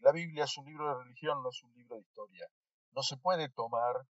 La 0.00 0.12
Biblia 0.12 0.44
es 0.44 0.56
un 0.58 0.66
libro 0.66 0.88
de 0.88 1.02
religión, 1.02 1.42
no 1.42 1.48
es 1.48 1.62
un 1.62 1.72
libro 1.74 1.96
de 1.96 2.02
historia. 2.02 2.46
No 2.94 3.02
se 3.02 3.16
puede 3.16 3.48
tomar 3.48 4.06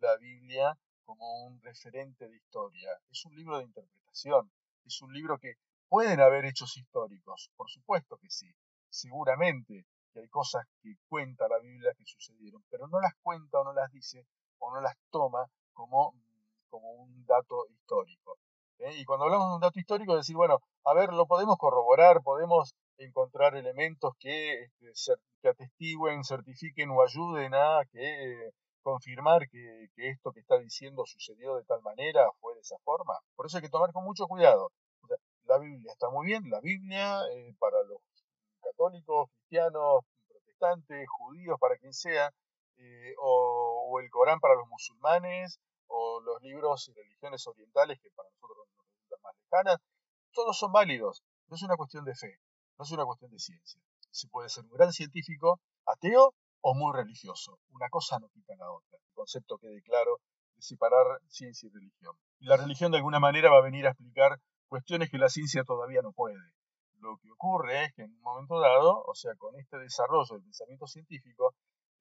la 0.00 0.16
Biblia 0.16 0.76
como 1.04 1.44
un 1.44 1.60
referente 1.62 2.28
de 2.28 2.36
historia. 2.36 2.90
Es 3.08 3.24
un 3.24 3.36
libro 3.36 3.58
de 3.58 3.64
interpretación. 3.64 4.50
Es 4.84 5.00
un 5.02 5.12
libro 5.12 5.38
que 5.38 5.54
pueden 5.88 6.20
haber 6.20 6.44
hechos 6.44 6.76
históricos, 6.76 7.50
por 7.56 7.70
supuesto 7.70 8.16
que 8.18 8.28
sí. 8.28 8.52
Seguramente 8.90 9.86
que 10.12 10.20
hay 10.20 10.28
cosas 10.28 10.66
que 10.82 10.96
cuenta 11.08 11.46
la 11.48 11.58
Biblia 11.60 11.92
que 11.96 12.04
sucedieron, 12.06 12.64
pero 12.70 12.88
no 12.88 13.00
las 13.00 13.14
cuenta 13.22 13.60
o 13.60 13.64
no 13.64 13.72
las 13.72 13.90
dice 13.92 14.26
o 14.58 14.74
no 14.74 14.80
las 14.80 14.96
toma 15.10 15.46
como, 15.72 16.14
como 16.70 16.90
un 16.90 17.24
dato 17.26 17.66
histórico. 17.68 18.38
¿eh? 18.78 18.96
Y 18.96 19.04
cuando 19.04 19.26
hablamos 19.26 19.48
de 19.48 19.54
un 19.54 19.60
dato 19.60 19.78
histórico, 19.78 20.16
decir, 20.16 20.36
bueno, 20.36 20.58
a 20.84 20.94
ver, 20.94 21.12
lo 21.12 21.26
podemos 21.26 21.56
corroborar, 21.56 22.22
podemos 22.22 22.74
encontrar 22.98 23.56
elementos 23.56 24.14
que, 24.18 24.64
este, 24.80 25.14
que 25.42 25.48
atestiguen, 25.48 26.24
certifiquen 26.24 26.90
o 26.90 27.02
ayuden 27.02 27.54
a 27.54 27.82
que 27.90 28.50
confirmar 28.84 29.48
que, 29.48 29.88
esto 29.96 30.30
que 30.32 30.40
está 30.40 30.58
diciendo 30.58 31.04
sucedió 31.06 31.56
de 31.56 31.64
tal 31.64 31.80
manera, 31.82 32.30
fue 32.40 32.54
de 32.54 32.60
esa 32.60 32.76
forma. 32.84 33.14
Por 33.34 33.46
eso 33.46 33.56
hay 33.56 33.62
que 33.62 33.70
tomar 33.70 33.92
con 33.92 34.04
mucho 34.04 34.26
cuidado. 34.26 34.70
la 35.44 35.58
Biblia 35.58 35.92
está 35.92 36.10
muy 36.10 36.26
bien, 36.26 36.48
la 36.50 36.60
Biblia 36.60 37.20
eh, 37.32 37.54
para 37.58 37.82
los 37.84 37.98
católicos, 38.62 39.28
cristianos, 39.30 40.04
protestantes, 40.28 41.06
judíos, 41.08 41.58
para 41.58 41.76
quien 41.78 41.92
sea, 41.92 42.30
eh, 42.76 43.14
o, 43.18 43.98
el 44.00 44.10
Corán 44.10 44.40
para 44.40 44.54
los 44.54 44.68
musulmanes, 44.68 45.60
o 45.86 46.20
los 46.20 46.42
libros 46.42 46.88
y 46.88 46.92
religiones 46.92 47.46
orientales 47.46 47.98
que 48.00 48.10
para 48.10 48.28
nosotros 48.30 48.66
nos 48.76 48.86
resultan 48.86 49.20
más 49.22 49.34
lejanas, 49.38 49.78
todos 50.32 50.58
son 50.58 50.72
válidos. 50.72 51.22
No 51.48 51.56
es 51.56 51.62
una 51.62 51.76
cuestión 51.76 52.04
de 52.04 52.14
fe, 52.14 52.38
no 52.78 52.84
es 52.84 52.90
una 52.92 53.04
cuestión 53.04 53.30
de 53.30 53.38
ciencia. 53.38 53.80
Se 54.10 54.28
puede 54.28 54.48
ser 54.48 54.64
un 54.64 54.70
gran 54.70 54.92
científico 54.92 55.60
ateo 55.86 56.34
o 56.60 56.74
muy 56.74 56.92
religioso. 56.94 57.58
Una 57.70 57.88
cosa 57.88 58.18
no 58.18 58.28
quita 58.30 58.54
la 58.56 58.70
otra. 58.70 58.98
El 58.98 59.14
concepto 59.14 59.58
quede 59.58 59.82
claro 59.82 60.20
de 60.56 60.62
separar 60.62 61.20
ciencia 61.28 61.68
y 61.68 61.72
religión. 61.72 62.14
Y 62.38 62.46
la 62.46 62.56
religión 62.56 62.90
de 62.92 62.98
alguna 62.98 63.20
manera 63.20 63.50
va 63.50 63.58
a 63.58 63.62
venir 63.62 63.86
a 63.86 63.90
explicar 63.90 64.38
cuestiones 64.68 65.10
que 65.10 65.18
la 65.18 65.28
ciencia 65.28 65.62
todavía 65.64 66.00
no 66.02 66.12
puede. 66.12 66.38
Lo 67.00 67.16
que 67.18 67.30
ocurre 67.30 67.84
es 67.84 67.94
que 67.94 68.02
en 68.02 68.12
un 68.12 68.20
momento 68.22 68.58
dado, 68.60 69.02
o 69.06 69.14
sea, 69.14 69.34
con 69.36 69.54
este 69.56 69.78
desarrollo 69.78 70.34
del 70.34 70.42
pensamiento 70.42 70.86
científico, 70.86 71.54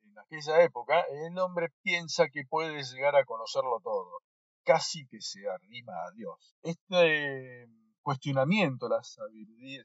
en 0.03 0.17
aquella 0.17 0.61
época, 0.63 1.01
el 1.09 1.37
hombre 1.39 1.69
piensa 1.81 2.27
que 2.29 2.43
puede 2.47 2.81
llegar 2.83 3.15
a 3.15 3.25
conocerlo 3.25 3.79
todo, 3.83 4.19
casi 4.63 5.05
que 5.07 5.19
se 5.19 5.47
arrima 5.49 5.93
a 6.05 6.11
Dios. 6.11 6.55
Este 6.61 7.67
cuestionamiento, 8.03 8.87
la 8.87 9.01
sabiduría, 9.01 9.81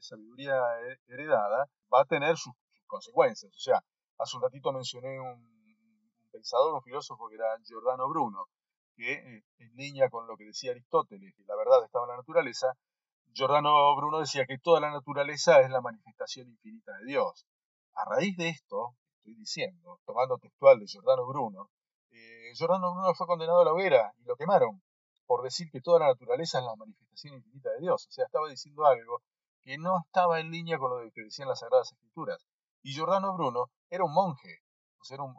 heredada, 1.07 1.65
va 1.91 2.01
a 2.01 2.05
tener 2.05 2.37
sus 2.37 2.53
consecuencias. 2.87 3.51
O 3.55 3.59
sea, 3.59 3.83
Hace 4.19 4.35
un 4.35 4.43
ratito 4.43 4.73
mencioné 4.73 5.17
un, 5.17 5.41
pensador, 6.29 6.73
un 6.73 6.81
filósofo 6.81 7.29
que 7.29 7.35
era 7.35 7.57
Giordano 7.63 8.09
Bruno, 8.09 8.47
que 8.97 9.13
eh, 9.13 9.43
en 9.59 9.75
línea 9.77 10.09
con 10.09 10.27
lo 10.27 10.35
que 10.35 10.43
decía 10.43 10.71
Aristóteles, 10.71 11.33
que 11.37 11.45
la 11.45 11.55
verdad 11.55 11.85
estaba 11.85 12.03
en 12.03 12.09
la 12.09 12.17
naturaleza, 12.17 12.73
Giordano 13.31 13.95
Bruno 13.95 14.19
decía 14.19 14.45
que 14.45 14.57
toda 14.57 14.81
la 14.81 14.91
naturaleza 14.91 15.61
es 15.61 15.69
la 15.69 15.79
manifestación 15.79 16.49
infinita 16.49 16.91
de 16.97 17.05
Dios. 17.05 17.47
A 17.93 18.03
raíz 18.03 18.35
de 18.35 18.49
esto, 18.49 18.97
estoy 19.19 19.35
diciendo, 19.35 20.01
tomando 20.05 20.37
textual 20.37 20.79
de 20.79 20.87
Giordano 20.87 21.25
Bruno, 21.25 21.69
eh, 22.11 22.51
Giordano 22.55 22.93
Bruno 22.93 23.13
fue 23.15 23.25
condenado 23.25 23.61
a 23.61 23.65
la 23.65 23.71
hoguera 23.71 24.13
y 24.17 24.25
lo 24.25 24.35
quemaron 24.35 24.81
por 25.29 25.43
decir 25.43 25.69
que 25.69 25.79
toda 25.79 25.99
la 25.99 26.07
naturaleza 26.07 26.57
es 26.57 26.65
la 26.65 26.75
manifestación 26.75 27.35
infinita 27.35 27.69
de 27.73 27.81
Dios. 27.81 28.07
O 28.07 28.11
sea, 28.11 28.25
estaba 28.25 28.49
diciendo 28.49 28.83
algo 28.87 29.21
que 29.61 29.77
no 29.77 29.99
estaba 30.03 30.39
en 30.39 30.49
línea 30.49 30.79
con 30.79 30.89
lo 30.89 31.11
que 31.11 31.21
decían 31.21 31.47
las 31.47 31.59
Sagradas 31.59 31.91
Escrituras. 31.91 32.47
Y 32.81 32.93
Giordano 32.93 33.35
Bruno 33.35 33.69
era 33.91 34.05
un 34.05 34.11
monje, 34.11 34.57
o 34.97 35.03
sea, 35.03 35.15
era 35.15 35.23
un, 35.25 35.35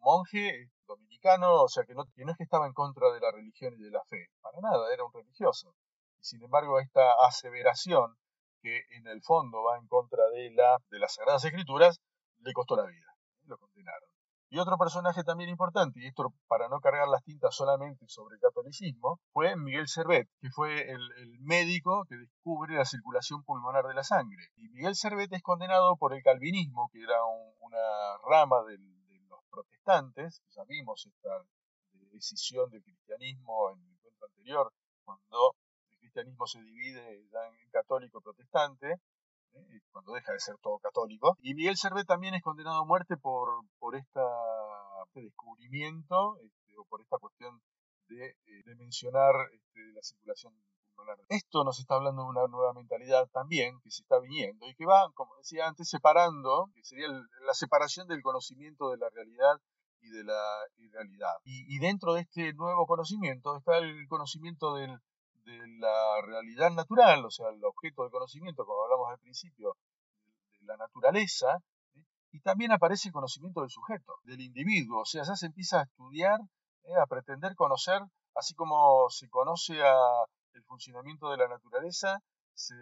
monje 0.00 0.70
dominicano, 0.86 1.62
o 1.62 1.68
sea, 1.68 1.84
que 1.84 1.94
no, 1.94 2.04
que 2.14 2.26
no 2.26 2.32
es 2.32 2.36
que 2.36 2.44
estaba 2.44 2.66
en 2.66 2.74
contra 2.74 3.10
de 3.10 3.20
la 3.20 3.32
religión 3.32 3.72
y 3.78 3.82
de 3.82 3.90
la 3.90 4.04
fe, 4.10 4.26
para 4.42 4.60
nada, 4.60 4.92
era 4.92 5.04
un 5.04 5.12
religioso. 5.14 5.74
Y 6.18 6.24
sin 6.24 6.42
embargo, 6.42 6.78
esta 6.78 7.14
aseveración, 7.26 8.14
que 8.60 8.82
en 8.90 9.06
el 9.06 9.22
fondo 9.22 9.62
va 9.62 9.78
en 9.78 9.86
contra 9.86 10.28
de, 10.34 10.50
la, 10.50 10.76
de 10.90 10.98
las 10.98 11.14
Sagradas 11.14 11.46
Escrituras, 11.46 11.98
le 12.40 12.52
costó 12.52 12.76
la 12.76 12.84
vida, 12.84 13.06
lo 13.46 13.56
condenaron. 13.56 14.10
Y 14.50 14.58
otro 14.58 14.78
personaje 14.78 15.24
también 15.24 15.50
importante, 15.50 16.00
y 16.00 16.06
esto 16.06 16.32
para 16.46 16.68
no 16.68 16.80
cargar 16.80 17.06
las 17.08 17.22
tintas 17.22 17.54
solamente 17.54 18.06
sobre 18.08 18.36
el 18.36 18.40
catolicismo, 18.40 19.20
fue 19.32 19.54
Miguel 19.56 19.88
Servet, 19.88 20.26
que 20.40 20.48
fue 20.50 20.90
el, 20.90 21.00
médico 21.40 22.04
que 22.08 22.16
descubre 22.16 22.74
la 22.74 22.86
circulación 22.86 23.42
pulmonar 23.44 23.86
de 23.86 23.94
la 23.94 24.04
sangre. 24.04 24.48
Y 24.56 24.68
Miguel 24.70 24.94
Servet 24.94 25.32
es 25.32 25.42
condenado 25.42 25.96
por 25.96 26.14
el 26.14 26.22
calvinismo, 26.22 26.88
que 26.92 27.02
era 27.02 27.22
una 27.60 27.78
rama 28.26 28.62
de 28.64 28.78
los 29.28 29.40
protestantes, 29.50 30.42
ya 30.56 30.64
vimos 30.64 31.06
esta 31.06 31.44
decisión 32.10 32.70
del 32.70 32.82
cristianismo 32.82 33.70
en 33.70 33.82
el 33.82 33.92
encuentro 33.92 34.26
anterior, 34.28 34.72
cuando 35.04 35.54
el 35.90 35.98
cristianismo 35.98 36.46
se 36.46 36.62
divide 36.62 37.16
en 37.16 37.70
católico 37.70 38.20
protestante, 38.22 38.96
¿eh? 39.58 39.80
cuando 39.92 40.12
deja 40.12 40.32
de 40.32 40.40
ser 40.40 40.56
todo 40.62 40.78
católico. 40.78 41.36
Y 41.42 41.54
Miguel 41.54 41.76
Servet 41.76 42.06
también 42.06 42.34
es 42.34 42.42
condenado 42.42 42.82
a 42.82 42.86
muerte 42.86 43.16
por, 43.16 43.64
por 43.78 43.96
este 43.96 44.20
descubrimiento 45.14 46.38
este, 46.38 46.78
o 46.78 46.84
por 46.84 47.00
esta 47.00 47.18
cuestión 47.18 47.60
de, 48.08 48.26
eh, 48.26 48.74
mencionar 48.76 49.34
este, 49.52 49.80
la 49.92 50.02
circulación 50.02 50.52
pulmonar. 50.94 51.18
Esto 51.28 51.64
nos 51.64 51.78
está 51.78 51.96
hablando 51.96 52.22
de 52.22 52.28
una 52.28 52.46
nueva 52.48 52.72
mentalidad 52.72 53.28
también 53.32 53.80
que 53.82 53.90
se 53.90 54.02
está 54.02 54.18
viniendo 54.18 54.68
y 54.68 54.74
que 54.74 54.86
va, 54.86 55.10
como 55.14 55.36
decía 55.36 55.66
antes, 55.66 55.88
separando, 55.88 56.70
que 56.74 56.84
sería 56.84 57.08
la 57.08 57.54
separación 57.54 58.08
del 58.08 58.22
conocimiento 58.22 58.90
de 58.90 58.98
la 58.98 59.08
realidad 59.10 59.60
y 60.00 60.10
de 60.10 60.24
la 60.24 60.40
irrealidad. 60.76 61.34
Y, 61.44 61.78
dentro 61.78 62.14
de 62.14 62.22
este 62.22 62.52
nuevo 62.54 62.86
conocimiento 62.86 63.56
está 63.56 63.78
el 63.78 64.06
conocimiento 64.08 64.74
del, 64.74 64.98
de 65.48 65.66
la 65.78 66.20
realidad 66.26 66.70
natural, 66.70 67.24
o 67.24 67.30
sea, 67.30 67.48
el 67.48 67.64
objeto 67.64 68.04
de 68.04 68.10
conocimiento, 68.10 68.66
como 68.66 68.84
hablamos 68.84 69.10
al 69.10 69.18
principio, 69.18 69.76
de 70.60 70.66
la 70.66 70.76
naturaleza, 70.76 71.58
y 72.30 72.40
también 72.40 72.72
aparece 72.72 73.08
el 73.08 73.14
conocimiento 73.14 73.62
del 73.62 73.70
sujeto, 73.70 74.18
del 74.24 74.40
individuo, 74.40 75.00
o 75.00 75.06
sea, 75.06 75.22
ya 75.22 75.34
se 75.34 75.46
empieza 75.46 75.80
a 75.80 75.84
estudiar, 75.84 76.38
¿eh? 76.84 76.94
a 77.00 77.06
pretender 77.06 77.54
conocer, 77.54 78.02
así 78.34 78.54
como 78.54 79.08
se 79.08 79.28
conoce 79.30 79.80
el 80.52 80.62
funcionamiento 80.64 81.30
de 81.30 81.38
la 81.38 81.48
naturaleza, 81.48 82.20
se, 82.52 82.74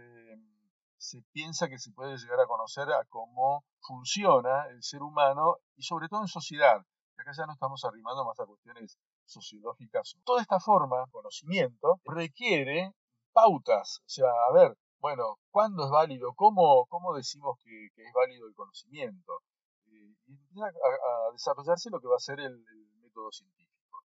se 0.98 1.22
piensa 1.32 1.68
que 1.68 1.78
se 1.78 1.92
puede 1.92 2.16
llegar 2.16 2.40
a 2.40 2.46
conocer 2.46 2.90
a 2.90 3.04
cómo 3.08 3.64
funciona 3.80 4.66
el 4.70 4.82
ser 4.82 5.02
humano 5.02 5.58
y 5.76 5.82
sobre 5.82 6.08
todo 6.08 6.22
en 6.22 6.28
sociedad. 6.28 6.82
Acá 7.16 7.30
ya 7.36 7.46
no 7.46 7.52
estamos 7.52 7.84
arrimando 7.84 8.24
más 8.24 8.38
a 8.40 8.46
cuestiones 8.46 8.98
sociológicas. 9.26 10.16
Toda 10.24 10.42
esta 10.42 10.60
forma, 10.60 11.06
conocimiento, 11.10 12.00
requiere 12.04 12.92
pautas. 13.32 14.00
O 14.06 14.08
sea, 14.08 14.30
a 14.48 14.52
ver, 14.52 14.76
bueno, 14.98 15.38
¿cuándo 15.50 15.84
es 15.84 15.90
válido? 15.90 16.32
¿Cómo, 16.34 16.86
cómo 16.88 17.14
decimos 17.14 17.58
que, 17.62 17.86
es 17.86 18.12
válido 18.14 18.48
el 18.48 18.54
conocimiento? 18.54 19.42
Y 19.86 20.16
empieza 20.26 20.66
a, 20.66 21.32
desarrollarse 21.32 21.90
lo 21.90 22.00
que 22.00 22.08
va 22.08 22.16
a 22.16 22.18
ser 22.18 22.40
el, 22.40 22.64
método 23.02 23.30
científico. 23.30 24.02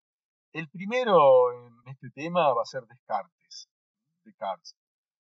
El 0.53 0.69
primero 0.69 1.51
en 1.53 1.74
este 1.88 2.09
tema 2.12 2.53
va 2.53 2.62
a 2.62 2.65
ser 2.65 2.83
Descartes. 2.88 3.69
Descartes. 4.24 4.75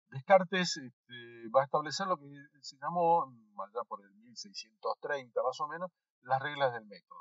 Descartes 0.10 0.78
este, 0.78 1.50
va 1.56 1.62
a 1.62 1.66
establecer 1.66 2.08
lo 2.08 2.18
que 2.18 2.26
se 2.62 2.78
llamó, 2.78 3.26
allá 3.60 3.84
por 3.88 4.02
el 4.02 4.12
1630 4.16 5.44
más 5.44 5.60
o 5.60 5.68
menos, 5.68 5.92
las 6.22 6.42
reglas 6.42 6.74
del 6.74 6.86
método. 6.86 7.20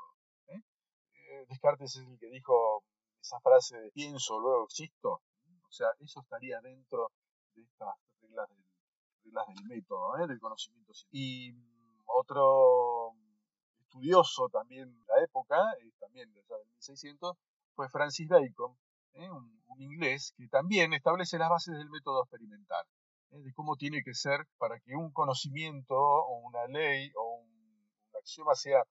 Descartes 1.47 1.95
es 1.95 2.07
el 2.07 2.17
que 2.19 2.29
dijo 2.29 2.83
esa 3.21 3.39
frase 3.39 3.77
de 3.79 3.91
pienso, 3.91 4.39
luego 4.39 4.65
existo. 4.65 5.21
O 5.67 5.71
sea, 5.71 5.87
eso 5.99 6.21
estaría 6.21 6.59
dentro 6.61 7.11
de 7.55 7.61
estas 7.63 7.95
reglas 8.21 8.49
del, 8.49 9.67
método, 9.67 10.17
¿eh? 10.17 10.27
del 10.27 10.39
conocimiento 10.39 10.91
Y 11.11 11.51
mm, 11.51 12.01
otro 12.07 13.13
estudioso 13.79 14.49
también 14.49 14.91
de 14.91 15.05
la 15.05 15.23
época, 15.23 15.57
eh, 15.81 15.91
también 15.99 16.31
de 16.33 16.41
1600, 16.41 17.37
fue 17.75 17.89
Francis 17.89 18.27
Bacon, 18.27 18.75
¿eh? 19.13 19.29
un, 19.29 19.59
inglés 19.81 20.33
que 20.35 20.45
también 20.49 20.93
establece 20.93 21.37
las 21.37 21.49
bases 21.49 21.77
del 21.77 21.89
método 21.89 22.23
experimental. 22.23 22.85
de 23.31 23.53
cómo 23.53 23.77
tiene 23.77 24.03
que 24.03 24.13
ser 24.13 24.45
para 24.57 24.77
que 24.81 24.93
un 24.93 25.11
conocimiento 25.13 25.95
o 25.95 26.39
una 26.39 26.67
ley 26.67 27.09
o 27.15 27.35
un, 27.35 27.49
axioma 28.19 28.55
sea 28.55 28.83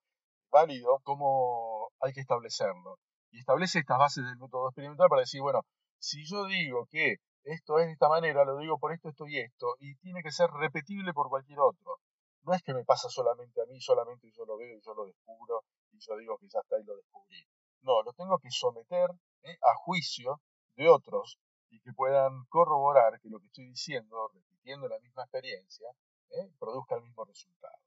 válido, 0.50 1.00
cómo 1.04 1.77
hay 2.00 2.12
que 2.12 2.20
establecerlo. 2.20 2.98
Y 3.30 3.40
establece 3.40 3.80
estas 3.80 3.98
bases 3.98 4.24
del 4.24 4.38
método 4.38 4.68
experimental 4.68 5.08
para 5.08 5.20
decir, 5.20 5.40
bueno, 5.40 5.60
si 5.98 6.24
yo 6.24 6.46
digo 6.46 6.86
que 6.90 7.16
esto 7.44 7.78
es 7.78 7.86
de 7.86 7.92
esta 7.92 8.08
manera, 8.08 8.44
lo 8.44 8.58
digo 8.58 8.78
por 8.78 8.92
esto, 8.92 9.08
esto 9.08 9.26
y 9.26 9.38
esto, 9.38 9.76
y 9.80 9.96
tiene 9.96 10.22
que 10.22 10.30
ser 10.30 10.50
repetible 10.50 11.12
por 11.12 11.28
cualquier 11.28 11.60
otro. 11.60 11.98
No 12.42 12.54
es 12.54 12.62
que 12.62 12.74
me 12.74 12.84
pasa 12.84 13.08
solamente 13.08 13.60
a 13.60 13.66
mí, 13.66 13.80
solamente 13.80 14.30
yo 14.36 14.44
lo 14.44 14.56
veo 14.56 14.76
y 14.76 14.80
yo 14.80 14.94
lo 14.94 15.04
descubro 15.04 15.64
y 15.90 15.98
yo 15.98 16.16
digo 16.16 16.38
que 16.38 16.48
ya 16.48 16.60
está 16.60 16.78
y 16.78 16.84
lo 16.84 16.96
descubrí. 16.96 17.46
No, 17.82 18.02
lo 18.02 18.12
tengo 18.12 18.38
que 18.38 18.50
someter 18.50 19.10
¿eh? 19.42 19.58
a 19.62 19.74
juicio 19.74 20.40
de 20.76 20.88
otros 20.88 21.38
y 21.70 21.80
que 21.80 21.92
puedan 21.92 22.44
corroborar 22.48 23.20
que 23.20 23.28
lo 23.28 23.40
que 23.40 23.46
estoy 23.46 23.66
diciendo, 23.66 24.30
repitiendo 24.32 24.88
la 24.88 24.98
misma 25.00 25.22
experiencia, 25.22 25.88
¿eh? 26.30 26.50
produzca 26.58 26.96
el 26.96 27.02
mismo 27.02 27.24
resultado. 27.24 27.78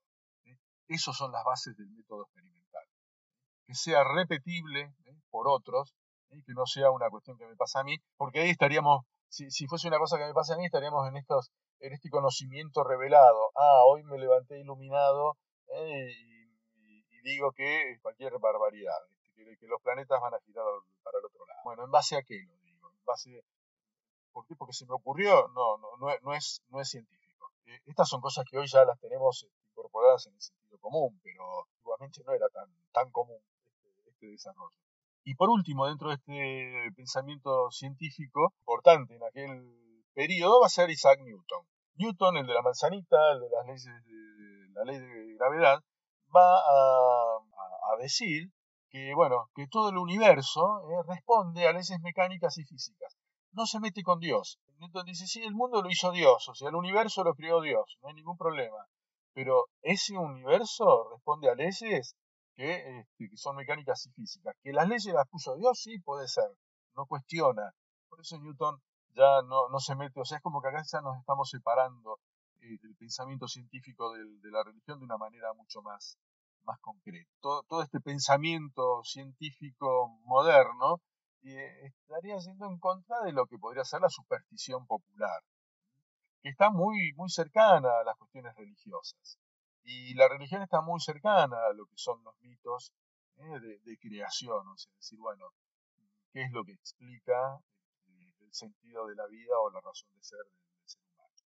¿eh? 0.44 0.56
Esas 0.88 1.16
son 1.16 1.32
las 1.32 1.44
bases 1.44 1.76
del 1.76 1.90
método 1.90 2.22
experimental. 2.24 2.61
Que 3.66 3.74
sea 3.74 4.04
repetible 4.04 4.92
por 5.30 5.48
otros 5.48 5.94
y 6.30 6.42
que 6.42 6.52
no 6.54 6.66
sea 6.66 6.90
una 6.90 7.10
cuestión 7.10 7.36
que 7.38 7.46
me 7.46 7.56
pasa 7.56 7.80
a 7.80 7.84
mí, 7.84 7.96
porque 8.16 8.40
ahí 8.40 8.50
estaríamos, 8.50 9.04
si, 9.28 9.50
si 9.50 9.66
fuese 9.66 9.88
una 9.88 9.98
cosa 9.98 10.18
que 10.18 10.24
me 10.24 10.34
pasa 10.34 10.54
a 10.54 10.56
mí, 10.56 10.64
estaríamos 10.64 11.06
en, 11.08 11.16
estos, 11.16 11.50
en 11.80 11.92
este 11.92 12.08
conocimiento 12.10 12.84
revelado. 12.84 13.50
Ah, 13.54 13.82
hoy 13.86 14.02
me 14.04 14.18
levanté 14.18 14.58
iluminado 14.58 15.36
y 15.74 17.20
digo 17.22 17.52
que 17.52 17.92
es 17.92 18.00
cualquier 18.00 18.38
barbaridad, 18.38 18.98
que, 19.34 19.66
los 19.66 19.80
planetas 19.82 20.20
van 20.20 20.34
a 20.34 20.40
girar 20.40 20.64
para 21.02 21.18
el 21.18 21.24
otro 21.24 21.46
lado. 21.46 21.60
Bueno, 21.64 21.84
¿en 21.84 21.90
base 21.90 22.16
a 22.16 22.22
qué 22.22 22.42
lo 22.46 22.56
digo? 22.58 22.90
¿En 22.90 23.04
base, 23.04 23.44
¿Por 24.32 24.46
qué? 24.46 24.54
Porque 24.56 24.72
se 24.72 24.86
me 24.86 24.94
ocurrió, 24.94 25.48
no, 25.48 25.78
no, 25.78 25.96
no, 25.98 26.34
es, 26.34 26.62
no 26.68 26.80
es 26.80 26.88
científico. 26.88 27.52
Eh, 27.66 27.80
estas 27.86 28.08
son 28.08 28.20
cosas 28.20 28.44
que 28.50 28.58
hoy 28.58 28.66
ya 28.66 28.84
las 28.84 28.98
tenemos 28.98 29.46
incorporadas 29.70 30.26
en 30.26 30.34
el 30.34 30.40
sentido 30.40 30.78
común, 30.78 31.20
pero 31.22 31.68
igualmente 31.78 32.22
no 32.24 32.32
era 32.32 32.48
tan, 32.48 32.68
tan 32.92 33.10
común 33.10 33.40
este, 34.22 34.26
desarrollo. 34.28 34.76
Y 35.24 35.34
por 35.34 35.50
último, 35.50 35.86
dentro 35.86 36.08
de 36.08 36.14
este 36.14 36.92
pensamiento 36.96 37.70
científico 37.70 38.52
importante 38.60 39.14
en 39.14 39.22
aquel 39.22 40.08
periodo 40.14 40.60
va 40.60 40.66
a 40.66 40.70
ser 40.70 40.90
Isaac 40.90 41.20
Newton. 41.20 41.66
Newton, 41.94 42.36
el 42.38 42.46
de 42.46 42.54
la 42.54 42.62
manzanita, 42.62 43.32
el 43.32 43.40
de 43.40 43.48
las 43.50 43.66
leyes 43.66 43.84
de 43.84 44.72
la 44.74 44.84
ley 44.84 44.98
de 44.98 45.34
gravedad, 45.34 45.80
va 46.34 46.58
a, 46.58 47.38
decir 48.00 48.50
que, 48.90 49.14
bueno, 49.14 49.48
que 49.54 49.68
todo 49.68 49.90
el 49.90 49.98
universo 49.98 50.80
eh, 50.90 51.02
responde 51.06 51.68
a 51.68 51.72
leyes 51.72 52.00
mecánicas 52.02 52.58
y 52.58 52.64
físicas. 52.64 53.16
No 53.52 53.66
se 53.66 53.78
mete 53.78 54.02
con 54.02 54.18
Dios. 54.18 54.58
Newton 54.78 55.04
dice, 55.06 55.26
sí, 55.28 55.40
el 55.42 55.54
mundo 55.54 55.82
lo 55.82 55.90
hizo 55.90 56.10
Dios, 56.10 56.48
o 56.48 56.54
sea, 56.54 56.70
el 56.70 56.74
universo 56.74 57.22
lo 57.22 57.34
creó 57.34 57.60
Dios, 57.60 57.96
no 58.02 58.08
hay 58.08 58.14
ningún 58.14 58.36
problema. 58.36 58.88
Pero 59.34 59.68
ese 59.82 60.16
universo 60.16 61.10
responde 61.12 61.48
a 61.48 61.54
leyes 61.54 62.16
que, 62.62 63.00
este, 63.00 63.28
que 63.28 63.36
son 63.36 63.56
mecánicas 63.56 64.06
y 64.06 64.12
físicas. 64.12 64.54
Que 64.62 64.72
las 64.72 64.88
leyes 64.88 65.12
las 65.12 65.28
puso 65.28 65.56
Dios, 65.56 65.80
sí, 65.82 65.98
puede 65.98 66.28
ser, 66.28 66.48
no 66.94 67.06
cuestiona. 67.06 67.74
Por 68.08 68.20
eso 68.20 68.38
Newton 68.38 68.80
ya 69.14 69.42
no, 69.42 69.80
se 69.80 69.96
mete, 69.96 70.20
o 70.20 70.24
sea, 70.24 70.36
es 70.38 70.42
como 70.42 70.62
que 70.62 70.68
acá 70.68 70.82
ya 70.90 71.00
nos 71.00 71.18
estamos 71.18 71.50
separando 71.50 72.20
eh, 72.60 72.78
el 72.80 72.94
pensamiento 72.96 73.48
científico 73.48 74.12
de 74.12 74.50
la 74.50 74.62
religión 74.62 75.00
de 75.00 75.04
una 75.04 75.18
manera 75.18 75.52
mucho 75.54 75.82
más, 75.82 76.18
más 76.62 76.78
concreta. 76.80 77.28
Todo, 77.40 77.82
este 77.82 78.00
pensamiento 78.00 79.02
científico 79.02 80.20
moderno 80.24 81.00
eh, 81.42 81.86
estaría 81.86 82.38
yendo 82.38 82.66
en 82.66 82.78
contra 82.78 83.22
de 83.22 83.32
lo 83.32 83.46
que 83.46 83.58
podría 83.58 83.84
ser 83.84 84.00
la 84.02 84.08
superstición 84.08 84.86
popular, 84.86 85.42
que 86.42 86.50
está 86.50 86.70
muy, 86.70 87.12
muy 87.16 87.28
cercana 87.28 87.88
a 88.00 88.04
las 88.04 88.16
cuestiones 88.16 88.54
religiosas. 88.54 89.41
Y 89.84 90.14
la 90.14 90.28
religión 90.28 90.62
está 90.62 90.80
muy 90.80 91.00
cercana 91.00 91.56
a 91.66 91.72
lo 91.72 91.86
que 91.86 91.96
son 91.96 92.22
los 92.24 92.34
mitos 92.40 92.92
eh, 93.36 93.78
de, 93.84 93.98
creación, 93.98 94.64
es 94.76 94.88
decir, 94.96 95.18
bueno, 95.18 95.46
qué 96.32 96.42
es 96.42 96.52
lo 96.52 96.64
que 96.64 96.72
explica 96.72 97.58
el 98.40 98.52
sentido 98.52 99.06
de 99.06 99.16
la 99.16 99.26
vida 99.26 99.58
o 99.58 99.70
la 99.70 99.80
razón 99.80 100.10
de 100.14 100.22
ser 100.22 100.44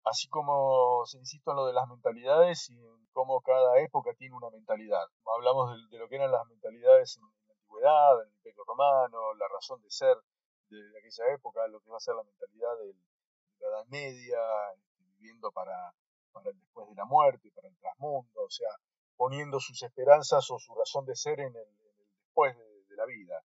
así 0.08 0.28
como 0.28 1.04
se 1.06 1.18
insisto 1.18 1.50
en 1.50 1.56
lo 1.56 1.66
de 1.66 1.72
las 1.72 1.88
mentalidades 1.88 2.70
y 2.70 2.78
en 2.78 3.06
cómo 3.12 3.40
cada 3.40 3.78
época 3.80 4.14
tiene 4.14 4.34
una 4.34 4.50
mentalidad. 4.50 5.06
Hablamos 5.36 5.76
de, 5.90 5.98
lo 5.98 6.08
que 6.08 6.16
eran 6.16 6.32
las 6.32 6.46
mentalidades 6.46 7.18
en, 7.18 7.24
la 7.24 7.54
antigüedad, 7.54 8.22
en 8.22 8.28
el 8.28 8.34
Imperio 8.34 8.64
Romano, 8.66 9.34
la 9.34 9.48
razón 9.48 9.82
de 9.82 9.90
ser 9.90 10.16
de, 10.70 10.78
aquella 10.98 11.34
época, 11.34 11.66
lo 11.68 11.80
que 11.80 11.90
va 11.90 11.96
a 11.96 12.00
ser 12.00 12.14
la 12.14 12.24
mentalidad 12.24 12.78
de 12.78 12.94
la 13.60 13.68
Edad 13.68 13.84
Media, 13.86 14.38
este, 14.76 15.04
viviendo 15.18 15.50
para, 15.52 15.94
para 16.32 16.50
el 16.50 16.58
después 16.58 16.88
de 16.88 16.94
la 16.94 17.04
muerte, 17.04 17.50
para 17.54 17.68
el 17.68 17.76
trasmundo, 17.78 18.42
o 18.42 18.50
sea, 18.50 18.70
poniendo 19.16 19.60
sus 19.60 19.82
esperanzas 19.82 20.50
o 20.50 20.58
su 20.58 20.74
razón 20.74 21.04
de 21.06 21.16
ser 21.16 21.40
en 21.40 21.54
el, 21.54 21.68
después 22.20 22.56
de, 22.56 22.84
de 22.88 22.96
la 22.96 23.06
vida. 23.06 23.42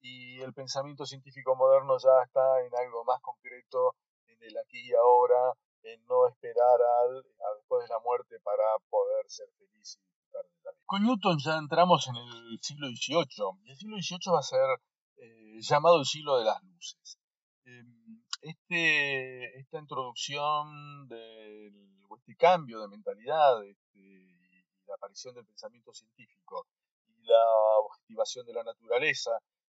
Y 0.00 0.40
el 0.40 0.52
pensamiento 0.52 1.06
científico 1.06 1.54
moderno 1.54 1.96
ya 1.98 2.24
está 2.24 2.60
en 2.60 2.74
algo 2.74 3.04
más 3.04 3.20
concreto, 3.20 3.94
en 4.26 4.42
el 4.42 4.58
aquí 4.58 4.88
y 4.88 4.94
ahora, 4.94 5.54
en 5.84 6.04
no 6.06 6.28
esperar 6.28 6.78
al, 7.02 7.22
después 7.56 7.82
de 7.82 7.88
la 7.88 8.00
muerte 8.00 8.38
para 8.40 8.78
poder 8.90 9.28
ser 9.28 9.48
feliz 9.58 9.98
y 9.98 10.04
disfrutar 10.06 10.44
de 10.44 10.62
la 10.64 10.70
vida. 10.70 10.84
Con 10.86 11.02
Newton 11.02 11.38
ya 11.38 11.56
entramos 11.56 12.08
en 12.08 12.16
el 12.16 12.58
siglo 12.60 12.88
XVIII 12.88 13.62
y 13.64 13.70
el 13.70 13.76
siglo 13.76 13.96
XVIII 13.96 14.32
va 14.32 14.38
a 14.38 14.42
ser 14.42 14.80
eh, 15.16 15.60
llamado 15.60 15.98
el 15.98 16.06
siglo 16.06 16.38
de 16.38 16.44
las 16.44 16.62
luces. 16.62 17.18
Em, 17.64 18.22
este, 18.42 19.58
esta 19.58 19.78
introducción 19.78 21.08
del, 21.08 22.01
este 22.16 22.36
cambio 22.36 22.80
de 22.80 22.88
mentalidad 22.88 23.64
este, 23.64 23.98
y 23.98 24.64
la 24.86 24.94
aparición 24.94 25.34
del 25.34 25.46
pensamiento 25.46 25.92
científico 25.92 26.66
y 27.06 27.24
la 27.24 27.44
objetivación 27.84 28.46
de 28.46 28.52
la 28.52 28.64
naturaleza 28.64 29.30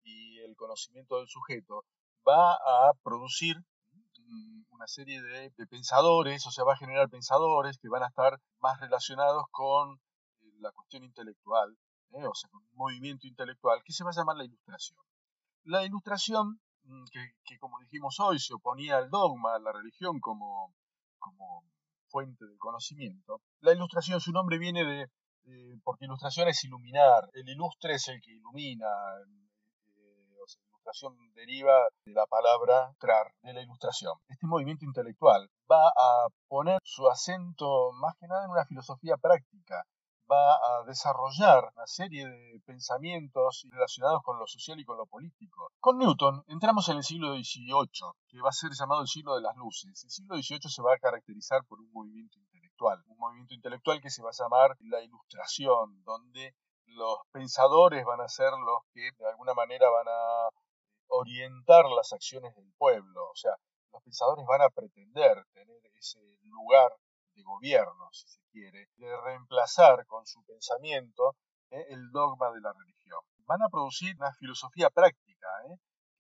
y 0.03 0.38
el 0.40 0.55
conocimiento 0.57 1.18
del 1.18 1.29
sujeto 1.29 1.85
va 2.27 2.55
a 2.55 2.92
producir 3.03 3.57
una 4.70 4.87
serie 4.87 5.23
de, 5.23 5.66
pensadores, 5.68 6.47
o 6.47 6.51
sea, 6.51 6.64
va 6.64 6.73
a 6.73 6.79
generar 6.79 7.09
pensadores 7.09 7.79
que 7.79 7.88
van 7.88 8.03
a 8.03 8.09
estar 8.09 8.40
más 8.61 8.81
relacionados 8.81 9.44
con 9.51 10.01
eh, 10.40 10.53
la 10.61 10.73
cuestión 10.73 11.05
intelectual, 11.05 11.77
¿eh? 12.12 12.27
o 12.27 12.35
sea, 12.35 12.51
con 12.51 12.62
un 12.62 12.75
movimiento 12.75 13.27
intelectual 13.27 13.83
que 13.85 13.92
se 13.92 14.05
va 14.05 14.11
a 14.11 14.14
llamar 14.14 14.37
la 14.37 14.44
ilustración. 14.44 14.99
La 15.64 15.85
ilustración, 15.85 16.61
mm, 16.85 17.05
que, 17.44 17.59
como 17.59 17.79
dijimos 17.81 18.18
hoy, 18.20 18.38
se 18.38 18.55
oponía 18.55 18.97
al 18.99 19.11
dogma, 19.11 19.55
a 19.55 19.59
la 19.59 19.73
religión 19.73 20.18
como 20.20 20.75
fuente 22.14 22.44
conocimiento. 22.59 23.40
La 23.61 23.72
ilustración, 23.72 24.20
su 24.20 24.31
nombre 24.31 24.57
viene 24.57 24.85
de, 24.85 25.09
porque 25.83 26.05
ilustración 26.05 26.46
es 26.46 26.62
iluminar, 26.62 27.29
el 27.33 27.48
ilustre 27.48 27.94
es 27.94 28.07
el 28.07 28.20
que 28.20 28.31
ilumina, 28.31 28.87
ilustración 30.70 31.16
deriva 31.35 31.74
de 32.05 32.12
la 32.12 32.24
palabra 32.27 32.94
trar, 33.00 33.33
de 33.42 33.53
la 33.53 33.62
ilustración. 33.62 34.12
Este 34.29 34.46
movimiento 34.46 34.85
intelectual 34.85 35.50
va 35.68 35.88
a 35.88 36.29
poner 36.46 36.79
su 36.85 37.09
acento 37.09 37.90
más 38.00 38.14
que 38.20 38.29
nada 38.29 38.44
en 38.44 38.50
una 38.53 38.64
filosofía 38.64 39.16
práctica, 39.16 39.85
va 40.31 40.55
a 40.55 40.85
desarrollar 40.87 41.71
una 41.77 41.87
serie 41.87 42.27
de 42.27 42.61
pensamientos 42.65 43.67
relacionados 43.71 44.23
con 44.23 44.39
lo 44.39 44.47
social 44.47 44.79
y 44.81 44.85
con 44.85 44.97
lo 44.97 45.07
político. 45.07 45.71
Con 45.81 45.99
Newton 45.99 46.45
entramos 46.49 46.89
en 46.89 46.97
el 46.97 47.05
siglo 47.05 47.35
XVIII, 47.35 48.13
que 48.29 48.41
va 48.41 48.49
a 48.49 48.53
ser 48.53 48.71
llamado 48.73 49.03
el 49.03 49.09
siglo 49.09 49.35
de 49.35 49.43
las 49.43 49.57
luces. 49.57 50.03
El 50.05 50.11
siglo 50.11 50.37
XVIII 50.37 50.71
se 50.71 50.83
va 50.83 50.95
a 50.95 50.99
caracterizar 50.99 51.65
por 51.65 51.81
un 51.81 51.91
movimiento 51.93 52.39
intelectual, 52.39 53.03
un 53.07 53.19
movimiento 53.19 53.55
intelectual 53.55 54.01
que 54.01 54.11
se 54.11 54.23
va 54.23 54.31
a 54.31 54.39
llamar 54.39 54.77
la 54.81 55.03
ilustración, 55.03 56.03
donde 56.05 56.55
los 56.87 57.19
pensadores 57.33 58.05
van 58.05 58.21
a 58.21 58.29
ser 58.29 58.53
los 58.53 58.83
que 58.93 59.11
de 59.19 59.29
alguna 59.29 59.55
manera 59.55 59.89
van 59.91 60.09
a 60.09 60.49
orientar 61.09 61.87
las 61.87 62.13
acciones 62.13 62.55
del 62.57 62.73
pueblo. 62.79 63.31
O 63.31 63.37
sea, 63.37 63.53
los 63.93 64.03
pensadores 64.03 64.45
van 64.47 64.63
a 64.63 64.71
pretender 64.71 65.45
tener 65.53 65.81
ese 65.97 66.21
lugar 66.45 66.91
de 67.35 67.43
gobierno, 67.43 68.09
quiere, 68.55 68.88
de 68.97 69.21
reemplazar 69.25 70.07
con 70.07 70.25
su 70.27 70.45
pensamiento 70.45 71.35
eh, 71.71 71.87
el 71.90 72.11
dogma 72.12 72.53
de 72.53 72.61
la 72.61 72.73
religión. 72.73 73.19
Van 73.47 73.61
a 73.62 73.69
producir 73.69 74.14
una 74.17 74.33
filosofía 74.35 74.90
práctica, 74.90 75.49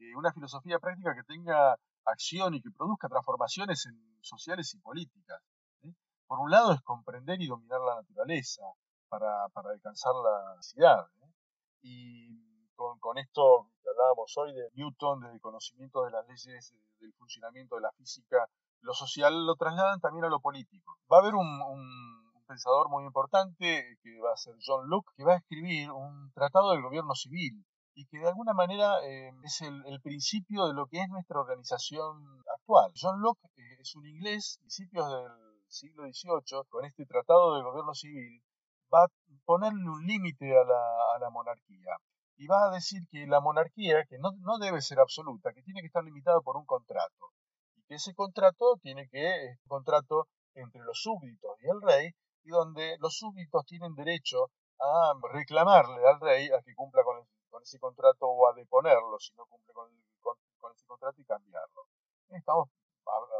eh, 0.00 0.16
una 0.16 0.32
filosofía 0.32 0.80
práctica 0.80 1.14
que 1.14 1.22
tenga 1.22 1.78
acción 2.06 2.54
y 2.54 2.60
que 2.60 2.70
produzca 2.76 3.08
transformaciones 3.08 3.86
en 3.86 3.96
sociales 4.20 4.74
y 4.74 4.80
políticas. 4.80 5.40
Eh. 5.82 5.94
Por 6.26 6.40
un 6.40 6.50
lado 6.50 6.72
es 6.72 6.80
comprender 6.82 7.40
y 7.40 7.46
dominar 7.46 7.80
la 7.80 7.94
naturaleza 7.94 8.62
para, 9.08 9.48
para 9.50 9.70
alcanzar 9.70 10.12
la 10.14 10.56
necesidad. 10.56 11.06
Y 11.82 12.74
con, 12.74 13.18
esto 13.18 13.70
que 13.82 13.90
hablábamos 13.90 14.36
hoy 14.36 14.52
de 14.52 14.68
Newton, 14.74 15.20
del 15.20 15.40
conocimiento 15.40 16.04
de 16.04 16.10
las 16.10 16.26
leyes 16.26 16.74
del 16.98 17.12
funcionamiento 17.14 17.76
de 17.76 17.82
la 17.82 17.92
física, 17.92 18.48
lo 18.80 18.92
social 18.92 19.46
lo 19.46 19.54
trasladan 19.56 20.00
también 20.00 20.24
a 20.24 20.28
lo 20.28 20.40
político. 20.40 20.98
Va 21.10 21.18
a 21.18 21.20
haber 21.20 21.34
un, 21.34 22.23
pensador 22.44 22.88
muy 22.88 23.04
importante 23.04 23.98
que 24.02 24.20
va 24.20 24.32
a 24.32 24.36
ser 24.36 24.54
John 24.64 24.88
Locke, 24.88 25.12
que 25.16 25.24
va 25.24 25.34
a 25.34 25.38
escribir 25.38 25.90
un 25.90 26.30
tratado 26.32 26.72
del 26.72 26.82
gobierno 26.82 27.14
civil 27.14 27.64
y 27.94 28.06
que 28.06 28.18
de 28.18 28.28
alguna 28.28 28.52
manera 28.54 29.04
eh, 29.04 29.30
es 29.44 29.62
el, 29.62 30.00
principio 30.02 30.66
de 30.66 30.74
lo 30.74 30.86
que 30.86 31.00
es 31.00 31.08
nuestra 31.08 31.40
organización 31.40 32.42
actual. 32.54 32.92
John 33.00 33.20
Locke 33.20 33.46
eh, 33.56 33.76
es 33.80 33.94
un 33.94 34.06
inglés, 34.06 34.58
principios 34.60 35.08
del 35.08 35.30
siglo 35.68 36.04
XVIII, 36.04 36.64
con 36.68 36.84
este 36.84 37.06
tratado 37.06 37.56
de 37.56 37.62
gobierno 37.62 37.94
civil, 37.94 38.42
va 38.92 39.04
a 39.04 39.08
ponerle 39.44 39.88
un 39.88 40.06
límite 40.06 40.56
a 40.56 40.64
la, 40.64 41.30
monarquía 41.30 41.96
y 42.36 42.46
va 42.46 42.66
a 42.66 42.70
decir 42.70 43.02
que 43.10 43.26
la 43.26 43.40
monarquía, 43.40 44.04
que 44.08 44.18
no, 44.18 44.32
no, 44.40 44.58
debe 44.58 44.80
ser 44.80 45.00
absoluta, 45.00 45.52
que 45.52 45.62
tiene 45.62 45.80
que 45.80 45.86
estar 45.86 46.04
limitada 46.04 46.40
por 46.40 46.56
un 46.56 46.66
contrato, 46.66 47.32
y 47.76 47.82
que 47.84 47.94
ese 47.94 48.14
contrato 48.14 48.76
tiene 48.82 49.08
que, 49.08 49.46
es 49.46 49.58
un 49.64 49.68
contrato 49.68 50.26
entre 50.54 50.82
los 50.82 51.00
súbditos 51.00 51.56
y 51.62 51.68
el 51.68 51.80
rey, 51.80 52.12
y 52.44 52.50
donde 52.50 52.96
los 53.00 53.16
súbditos 53.16 53.64
tienen 53.66 53.94
derecho 53.94 54.50
a 54.78 55.14
reclamarle 55.32 56.06
al 56.06 56.20
rey 56.20 56.48
a 56.50 56.62
que 56.62 56.74
cumpla 56.74 57.02
con, 57.02 57.24
ese 57.62 57.78
contrato 57.78 58.26
o 58.26 58.48
a 58.48 58.52
deponerlo 58.52 59.18
si 59.18 59.32
no 59.34 59.46
cumple 59.46 59.72
con, 59.72 59.88
ese 60.72 60.86
contrato 60.86 61.20
y 61.20 61.24
cambiarlo. 61.24 61.86
Estamos 62.28 62.68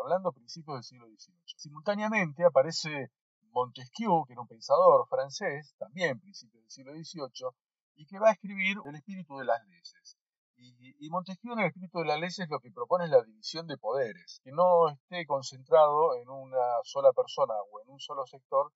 hablando 0.01 0.33
principios 0.33 0.77
del 0.77 0.85
siglo 0.85 1.07
XVIII. 1.07 1.43
Simultáneamente 1.57 2.45
aparece 2.45 3.11
Montesquieu, 3.51 4.25
que 4.27 4.33
era 4.33 4.43
un 4.43 4.49
pensador 4.49 5.07
francés, 5.09 5.75
también 5.79 6.21
principios 6.21 6.63
del 6.63 6.71
siglo 6.71 6.93
XVIII, 6.93 7.51
y 7.97 8.07
que 8.07 8.19
va 8.19 8.29
a 8.29 8.33
escribir 8.33 8.79
El 8.85 8.97
espíritu 8.97 9.37
de 9.39 9.45
las 9.45 9.63
leyes. 9.67 10.19
Y, 10.57 11.11
Montesquieu 11.11 11.53
en 11.53 11.61
el 11.61 11.67
espíritu 11.67 11.99
de 11.99 12.07
las 12.07 12.21
leyes 12.21 12.49
lo 12.49 12.61
que 12.61 12.71
propone 12.71 13.05
es 13.05 13.11
la 13.11 13.23
división 13.23 13.67
de 13.67 13.77
poderes, 13.77 14.41
que 14.43 14.53
no 14.53 14.89
esté 14.89 15.27
concentrado 15.27 16.15
en 16.15 16.29
una 16.29 16.79
sola 16.85 17.13
persona 17.13 17.55
o 17.71 17.83
en 17.83 17.91
un 17.91 18.01
solo 18.01 18.25
sector 18.27 18.73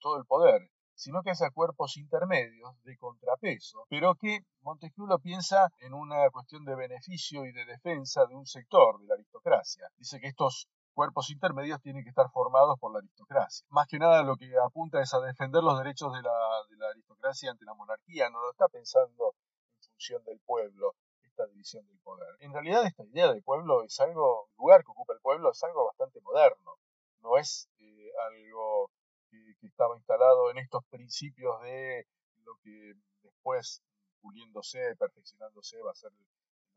todo 0.00 0.16
el 0.18 0.24
poder, 0.24 0.70
sino 0.94 1.22
que 1.22 1.30
haya 1.30 1.50
cuerpos 1.50 1.96
intermedios 1.96 2.74
de 2.82 2.98
contrapeso, 2.98 3.86
pero 3.88 4.14
que 4.14 4.40
Montesquieu 4.60 5.06
lo 5.06 5.18
piensa 5.18 5.72
en 5.80 5.94
una 5.94 6.28
cuestión 6.30 6.64
de 6.64 6.76
beneficio 6.76 7.46
y 7.46 7.52
de 7.52 7.64
defensa 7.64 8.26
de 8.26 8.34
un 8.34 8.46
sector 8.46 9.00
de 9.00 9.06
la 9.06 9.14
aristocracia. 9.14 9.88
Dice 9.96 10.20
que 10.20 10.28
estos 10.28 10.68
cuerpos 10.92 11.30
intermedios 11.30 11.80
tienen 11.80 12.02
que 12.04 12.10
estar 12.10 12.30
formados 12.30 12.78
por 12.78 12.92
la 12.92 12.98
aristocracia. 12.98 13.66
Más 13.70 13.86
que 13.86 13.98
nada 13.98 14.22
lo 14.22 14.36
que 14.36 14.52
apunta 14.62 15.00
es 15.00 15.14
a 15.14 15.20
defender 15.20 15.62
los 15.62 15.78
derechos 15.78 16.12
de 16.12 16.20
la, 16.20 16.36
de 16.68 16.76
la 16.76 16.88
aristocracia 16.88 17.50
ante 17.50 17.64
la 17.64 17.74
monarquía, 17.74 18.28
no 18.28 18.40
lo 18.40 18.50
está 18.50 18.68
pensando 18.68 19.34
en 19.78 19.90
función 19.92 20.22
del 20.24 20.40
pueblo, 20.40 20.96
esta 21.22 21.46
división 21.46 21.86
del 21.86 21.98
poder. 22.00 22.28
En 22.40 22.52
realidad 22.52 22.84
esta 22.84 23.04
idea 23.04 23.32
de 23.32 23.40
pueblo 23.40 23.84
es 23.84 23.98
algo, 24.00 24.48
el 24.50 24.56
lugar 24.58 24.84
que 24.84 24.90
ocupa 24.90 25.14
el 25.14 25.20
pueblo 25.20 25.50
es 25.50 25.62
algo 25.62 25.86
bastante 25.86 26.20
moderno, 26.20 26.74
no 27.22 27.38
es 27.38 27.70
eh, 27.78 28.10
algo 28.28 28.90
que, 29.30 29.66
estaba 29.66 29.96
instalado 29.96 30.50
en 30.50 30.58
estos 30.58 30.84
principios 30.86 31.60
de 31.62 32.06
lo 32.44 32.56
que 32.62 32.94
después, 33.22 33.82
puliéndose, 34.20 34.96
perfeccionándose, 34.96 35.80
va 35.82 35.92
a 35.92 35.94
ser 35.94 36.10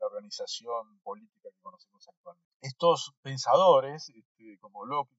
la 0.00 0.06
organización 0.06 0.98
política 1.02 1.50
que 1.50 1.60
conocemos 1.62 2.08
actualmente. 2.08 2.50
Estos 2.60 3.12
pensadores, 3.22 4.10
este, 4.10 4.58
como 4.60 4.84
Locke, 4.84 5.10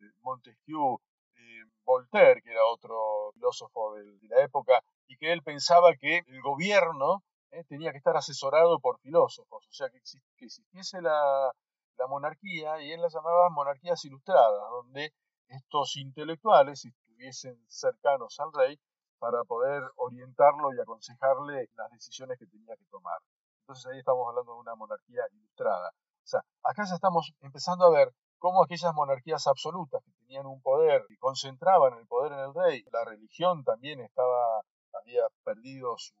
eh, 0.00 0.04
Montesquieu, 0.20 1.00
eh, 1.36 1.64
Voltaire, 1.84 2.42
que 2.42 2.50
era 2.50 2.64
otro 2.64 3.32
filósofo 3.34 3.94
de, 3.94 4.28
la 4.28 4.42
época, 4.42 4.82
y 5.06 5.16
que 5.16 5.32
él 5.32 5.42
pensaba 5.42 5.94
que 5.94 6.18
el 6.26 6.40
gobierno 6.42 7.22
eh, 7.50 7.64
tenía 7.64 7.92
que 7.92 7.98
estar 7.98 8.16
asesorado 8.16 8.78
por 8.80 8.98
filósofos, 9.00 9.66
o 9.66 9.72
sea, 9.72 9.88
que, 9.90 9.98
existiese 9.98 11.02
la, 11.02 11.52
la 11.96 12.06
monarquía, 12.06 12.80
y 12.82 12.92
él 12.92 13.00
la 13.00 13.08
llamaba 13.08 13.50
monarquías 13.50 14.04
ilustradas, 14.04 14.70
donde 14.70 15.12
estos 15.50 15.96
intelectuales 15.96 16.84
estuviesen 16.84 17.62
cercanos 17.68 18.38
al 18.40 18.52
rey 18.52 18.80
para 19.18 19.44
poder 19.44 19.82
orientarlo 19.96 20.72
y 20.72 20.80
aconsejarle 20.80 21.68
las 21.74 21.90
decisiones 21.90 22.38
que 22.38 22.46
tenía 22.46 22.74
que 22.76 22.86
tomar. 22.90 23.18
Entonces 23.62 23.86
ahí 23.92 23.98
estamos 23.98 24.26
hablando 24.28 24.54
de 24.54 24.60
una 24.60 24.74
monarquía 24.74 25.22
ilustrada. 25.32 25.90
O 25.90 26.26
sea, 26.30 26.40
acá 26.64 26.84
ya 26.88 26.94
estamos 26.94 27.32
empezando 27.40 27.84
a 27.84 27.90
ver 27.90 28.12
cómo 28.38 28.62
aquellas 28.62 28.94
monarquías 28.94 29.46
absolutas 29.46 30.02
que 30.02 30.12
tenían 30.24 30.46
un 30.46 30.60
poder 30.62 31.04
y 31.10 31.16
concentraban 31.18 31.98
el 31.98 32.06
poder 32.06 32.32
en 32.32 32.38
el 32.40 32.54
rey, 32.54 32.82
la 32.90 33.04
religión 33.04 33.62
también 33.64 34.00
estaba, 34.00 34.62
había 34.94 35.22
perdido 35.44 35.94
su, 35.98 36.14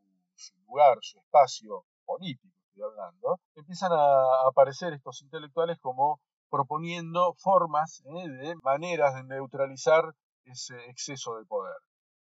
lugar, 0.66 0.98
su 1.00 1.18
espacio 1.18 1.84
político, 2.04 2.54
estoy 2.66 2.82
hablando, 2.82 3.40
empiezan 3.54 3.92
a 3.92 4.46
aparecer 4.46 4.92
estos 4.92 5.22
intelectuales 5.22 5.78
como 5.80 6.20
proponiendo 6.50 7.34
formas 7.34 8.02
¿eh? 8.04 8.28
de 8.28 8.56
maneras 8.62 9.14
de 9.14 9.24
neutralizar 9.24 10.14
ese 10.44 10.74
exceso 10.90 11.36
de 11.36 11.44
poder. 11.46 11.76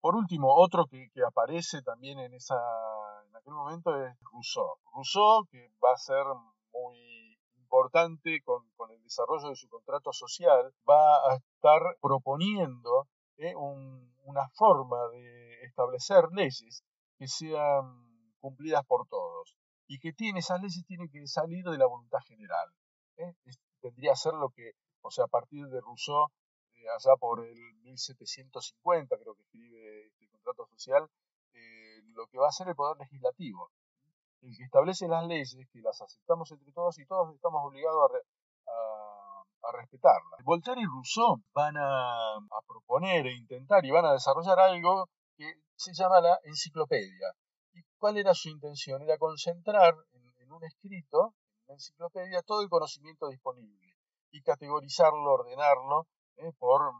Por 0.00 0.14
último, 0.14 0.54
otro 0.54 0.86
que, 0.86 1.10
aparece 1.26 1.82
también 1.82 2.18
en, 2.18 2.34
esa, 2.34 2.56
en 3.28 3.36
aquel 3.36 3.52
momento 3.52 3.96
es 4.04 4.16
Rousseau. 4.32 4.78
Rousseau, 4.94 5.44
que 5.50 5.70
va 5.84 5.92
a 5.92 5.96
ser 5.96 6.24
muy 6.72 7.38
importante 7.56 8.40
con, 8.42 8.62
el 8.90 9.02
desarrollo 9.02 9.48
de 9.48 9.56
su 9.56 9.68
contrato 9.68 10.12
social, 10.12 10.72
va 10.88 11.30
a 11.30 11.36
estar 11.36 11.96
proponiendo 12.00 13.08
¿eh? 13.38 13.54
una 13.56 14.48
forma 14.54 15.08
de 15.08 15.64
establecer 15.64 16.24
leyes 16.32 16.84
que 17.18 17.26
sean 17.26 18.08
cumplidas 18.40 18.84
por 18.86 19.06
todos 19.08 19.56
y 19.88 19.98
que 19.98 20.12
tiene, 20.12 20.40
esas 20.40 20.60
leyes 20.60 20.84
tienen 20.86 21.08
que 21.08 21.26
salir 21.26 21.64
de 21.64 21.78
la 21.78 21.86
voluntad 21.86 22.20
general. 22.26 22.70
¿eh? 23.16 23.34
Tendría 23.80 24.12
a 24.12 24.16
ser 24.16 24.34
lo 24.34 24.50
que, 24.50 24.72
o 25.02 25.10
sea, 25.10 25.24
a 25.24 25.28
partir 25.28 25.66
de 25.66 25.80
Rousseau, 25.80 26.28
eh, 26.74 26.88
allá 26.96 27.16
por 27.16 27.44
el 27.44 27.58
1750, 27.82 29.16
creo 29.16 29.34
que 29.34 29.42
escribe 29.42 30.06
este 30.06 30.28
contrato 30.28 30.66
social, 30.66 31.08
eh, 31.52 32.02
lo 32.14 32.26
que 32.28 32.38
va 32.38 32.48
a 32.48 32.52
ser 32.52 32.68
el 32.68 32.74
poder 32.74 32.96
legislativo, 32.98 33.70
el 34.42 34.56
que 34.56 34.64
establece 34.64 35.08
las 35.08 35.26
leyes, 35.26 35.56
que 35.72 35.80
las 35.80 36.00
aceptamos 36.00 36.50
entre 36.52 36.72
todos 36.72 36.98
y 36.98 37.06
todos 37.06 37.34
estamos 37.34 37.60
obligados 37.64 38.10
a, 38.66 39.68
a, 39.68 39.72
respetarlas. 39.72 40.44
Voltaire 40.44 40.80
y 40.80 40.86
Rousseau 40.86 41.36
van 41.52 41.76
a, 41.76 42.38
proponer 42.66 43.26
e 43.26 43.34
intentar 43.34 43.84
y 43.84 43.90
van 43.90 44.04
a 44.04 44.12
desarrollar 44.12 44.58
algo 44.60 45.08
que 45.36 45.54
se 45.76 45.92
llama 45.94 46.20
la 46.20 46.38
enciclopedia. 46.44 47.32
¿Y 47.72 47.82
cuál 47.98 48.18
era 48.18 48.34
su 48.34 48.48
intención? 48.48 49.02
Era 49.02 49.18
concentrar 49.18 49.94
en 50.38 50.52
un 50.52 50.64
escrito 50.64 51.34
la 51.68 51.74
enciclopedia 51.74 52.42
todo 52.42 52.62
el 52.62 52.68
conocimiento 52.68 53.28
disponible 53.28 53.94
y 54.30 54.42
categorizarlo, 54.42 55.32
ordenarlo 55.32 56.06
¿eh? 56.36 56.52
por, 56.58 56.92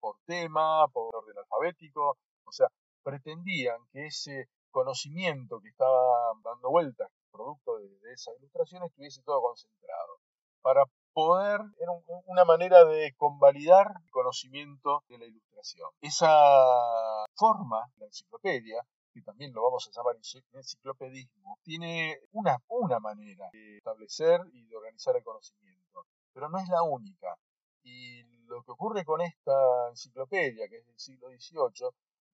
por 0.00 0.16
tema, 0.26 0.86
por 0.88 1.14
orden 1.14 1.36
alfabético. 1.38 2.16
O 2.44 2.52
sea, 2.52 2.68
pretendían 3.02 3.78
que 3.92 4.06
ese 4.06 4.48
conocimiento 4.70 5.60
que 5.60 5.68
estaba 5.68 6.32
dando 6.42 6.70
vueltas, 6.70 7.08
producto 7.30 7.76
de, 7.78 8.12
esa 8.12 8.32
ilustración, 8.38 8.82
estuviese 8.84 9.22
todo 9.22 9.42
concentrado. 9.42 10.18
Para 10.62 10.84
poder, 11.12 11.60
era 11.78 11.92
una 12.26 12.44
manera 12.44 12.84
de 12.84 13.14
convalidar 13.16 13.92
el 14.04 14.10
conocimiento 14.10 15.04
de 15.08 15.18
la 15.18 15.26
ilustración. 15.26 15.90
Esa 16.00 16.28
forma, 17.34 17.90
la 17.98 18.06
enciclopedia, 18.06 18.82
también 19.22 19.52
lo 19.52 19.62
vamos 19.62 19.88
a 19.88 19.90
llamar 19.90 20.16
enciclopedismo, 20.52 21.58
tiene 21.62 22.20
una, 22.32 22.56
una 22.68 23.00
manera 23.00 23.48
de 23.52 23.78
establecer 23.78 24.40
y 24.52 24.66
de 24.66 24.76
organizar 24.76 25.16
el 25.16 25.24
conocimiento, 25.24 26.06
pero 26.32 26.48
no 26.48 26.58
es 26.58 26.68
la 26.68 26.82
única. 26.82 27.36
Y 27.82 28.22
lo 28.46 28.62
que 28.62 28.72
ocurre 28.72 29.04
con 29.04 29.20
esta 29.20 29.88
enciclopedia, 29.90 30.68
que 30.68 30.78
es 30.78 30.86
del 30.86 30.98
siglo 30.98 31.28
XVIII, 31.28 31.90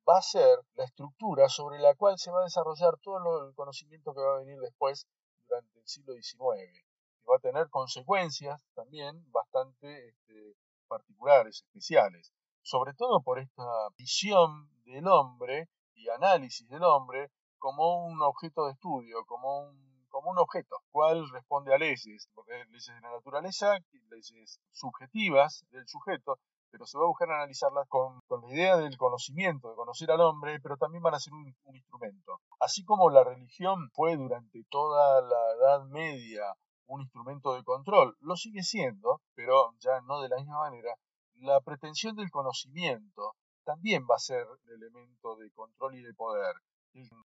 va 0.08 0.18
a 0.18 0.22
ser 0.22 0.58
la 0.74 0.84
estructura 0.84 1.48
sobre 1.48 1.78
la 1.78 1.94
cual 1.94 2.18
se 2.18 2.30
va 2.30 2.40
a 2.40 2.44
desarrollar 2.44 2.98
todo 3.02 3.48
el 3.48 3.54
conocimiento 3.54 4.14
que 4.14 4.20
va 4.20 4.36
a 4.36 4.38
venir 4.40 4.58
después 4.60 5.06
durante 5.48 5.78
el 5.78 5.86
siglo 5.86 6.14
XIX. 6.14 6.84
Y 7.22 7.26
va 7.26 7.36
a 7.36 7.40
tener 7.40 7.68
consecuencias 7.70 8.60
también 8.74 9.24
bastante 9.32 10.08
este, 10.08 10.56
particulares, 10.88 11.64
especiales, 11.64 12.32
sobre 12.62 12.94
todo 12.94 13.22
por 13.22 13.38
esta 13.38 13.64
visión 13.96 14.68
del 14.84 15.06
hombre 15.08 15.68
y 15.94 16.08
análisis 16.08 16.68
del 16.68 16.82
hombre 16.84 17.30
como 17.58 18.04
un 18.06 18.20
objeto 18.22 18.66
de 18.66 18.72
estudio, 18.72 19.24
como 19.26 19.60
un, 19.60 20.06
como 20.10 20.30
un 20.30 20.38
objeto, 20.38 20.76
cual 20.90 21.28
responde 21.30 21.74
a 21.74 21.78
leyes, 21.78 22.28
leyes 22.70 22.86
de 22.86 23.00
la 23.00 23.10
naturaleza, 23.10 23.78
leyes 24.10 24.60
subjetivas 24.70 25.64
del 25.70 25.88
sujeto, 25.88 26.38
pero 26.70 26.86
se 26.86 26.98
va 26.98 27.04
a 27.04 27.08
buscar 27.08 27.30
analizarlas 27.30 27.88
con, 27.88 28.20
con, 28.26 28.42
la 28.42 28.52
idea 28.52 28.76
del 28.76 28.96
conocimiento, 28.96 29.70
de 29.70 29.76
conocer 29.76 30.10
al 30.10 30.20
hombre, 30.20 30.60
pero 30.60 30.76
también 30.76 31.02
van 31.02 31.14
a 31.14 31.20
ser 31.20 31.32
un, 31.32 31.54
un 31.64 31.76
instrumento. 31.76 32.40
Así 32.60 32.84
como 32.84 33.10
la 33.10 33.24
religión 33.24 33.90
fue 33.92 34.16
durante 34.16 34.64
toda 34.70 35.22
la 35.22 35.52
Edad 35.58 35.84
Media 35.86 36.54
un 36.86 37.00
instrumento 37.00 37.54
de 37.54 37.64
control, 37.64 38.16
lo 38.20 38.36
sigue 38.36 38.62
siendo, 38.62 39.20
pero 39.34 39.72
ya 39.78 40.00
no 40.02 40.20
de 40.20 40.28
la 40.28 40.36
misma 40.36 40.58
manera, 40.58 40.94
la 41.36 41.60
pretensión 41.60 42.14
del 42.16 42.30
conocimiento 42.30 43.34
también 43.64 44.04
va 44.10 44.16
a 44.16 44.18
ser 44.18 44.46
el 44.66 44.82
elemento 44.82 45.36
de 45.36 45.50
control 45.52 45.96
y 45.96 46.02
de 46.02 46.14
poder. 46.14 46.54